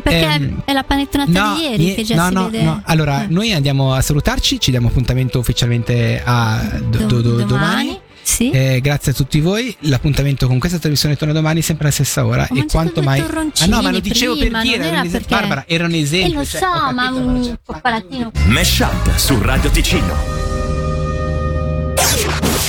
Perché 0.00 0.18
ehm, 0.34 0.62
è 0.64 0.72
la 0.72 0.82
panettonata 0.84 1.30
No, 1.30 1.54
di 1.56 1.62
ieri 1.62 1.84
nie- 1.84 1.94
che 1.94 2.02
già 2.04 2.14
no, 2.16 2.28
si 2.28 2.34
no, 2.34 2.44
vede. 2.50 2.62
no. 2.64 2.82
Allora, 2.86 3.24
Eh. 3.24 3.26
noi 3.28 3.52
andiamo 3.52 3.92
a 3.94 4.00
salutarci, 4.00 4.58
ci 4.60 4.70
diamo 4.70 4.88
appuntamento 4.88 5.38
ufficialmente 5.38 6.22
a 6.24 6.60
do- 6.88 6.98
Do- 6.98 7.06
do- 7.06 7.20
do- 7.20 7.30
domani. 7.44 7.46
domani. 7.46 8.00
Sì. 8.24 8.50
Eh, 8.50 8.80
grazie 8.80 9.10
a 9.10 9.14
tutti 9.16 9.40
voi. 9.40 9.74
L'appuntamento 9.80 10.46
con 10.46 10.58
questa 10.60 10.78
trasmissione 10.78 11.16
torna 11.16 11.34
domani, 11.34 11.60
sempre 11.60 11.86
alla 11.86 11.92
stessa 11.94 12.24
ora. 12.24 12.46
Ho 12.48 12.56
e 12.56 12.66
quanto 12.70 12.94
due 13.00 13.04
mai. 13.04 13.20
torroncini 13.20 13.72
Ah, 13.72 13.76
no, 13.76 13.82
ma 13.82 13.90
lo 13.90 13.98
dicevo 13.98 14.36
prima, 14.36 14.60
per 14.60 14.68
dire. 14.70 14.76
era 14.84 14.86
era 14.92 15.00
un 15.02 15.10
perché- 15.10 15.26
Barbara, 15.34 15.64
era 15.66 15.84
un 15.86 15.92
esempio. 15.94 16.32
E 16.32 16.34
lo 16.36 16.44
cioè, 16.44 16.60
so, 16.60 16.66
ho 16.66 16.92
ma 16.92 17.04
capito, 17.06 17.20
un 17.26 17.42
cioè, 17.44 17.58
coccolatino. 17.64 18.30
Mesh 18.46 18.78
Up 18.78 19.16
su 19.16 19.40
Radio 19.42 19.70
Ticino. 19.70 20.41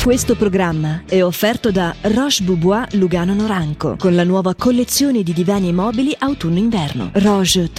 Questo 0.04 0.36
programma 0.36 1.04
è 1.08 1.24
offerto 1.24 1.72
da 1.72 1.96
Roche 2.02 2.44
Boubois 2.44 2.92
Lugano 2.96 3.34
Noranco 3.34 3.96
con 3.98 4.14
la 4.16 4.26
nuova 4.26 4.54
collezione 4.54 5.24
di 5.24 5.32
divani 5.32 5.72
mobili 5.72 6.14
autunno-inverno. 6.20 7.12
roche-boubois 7.14 7.72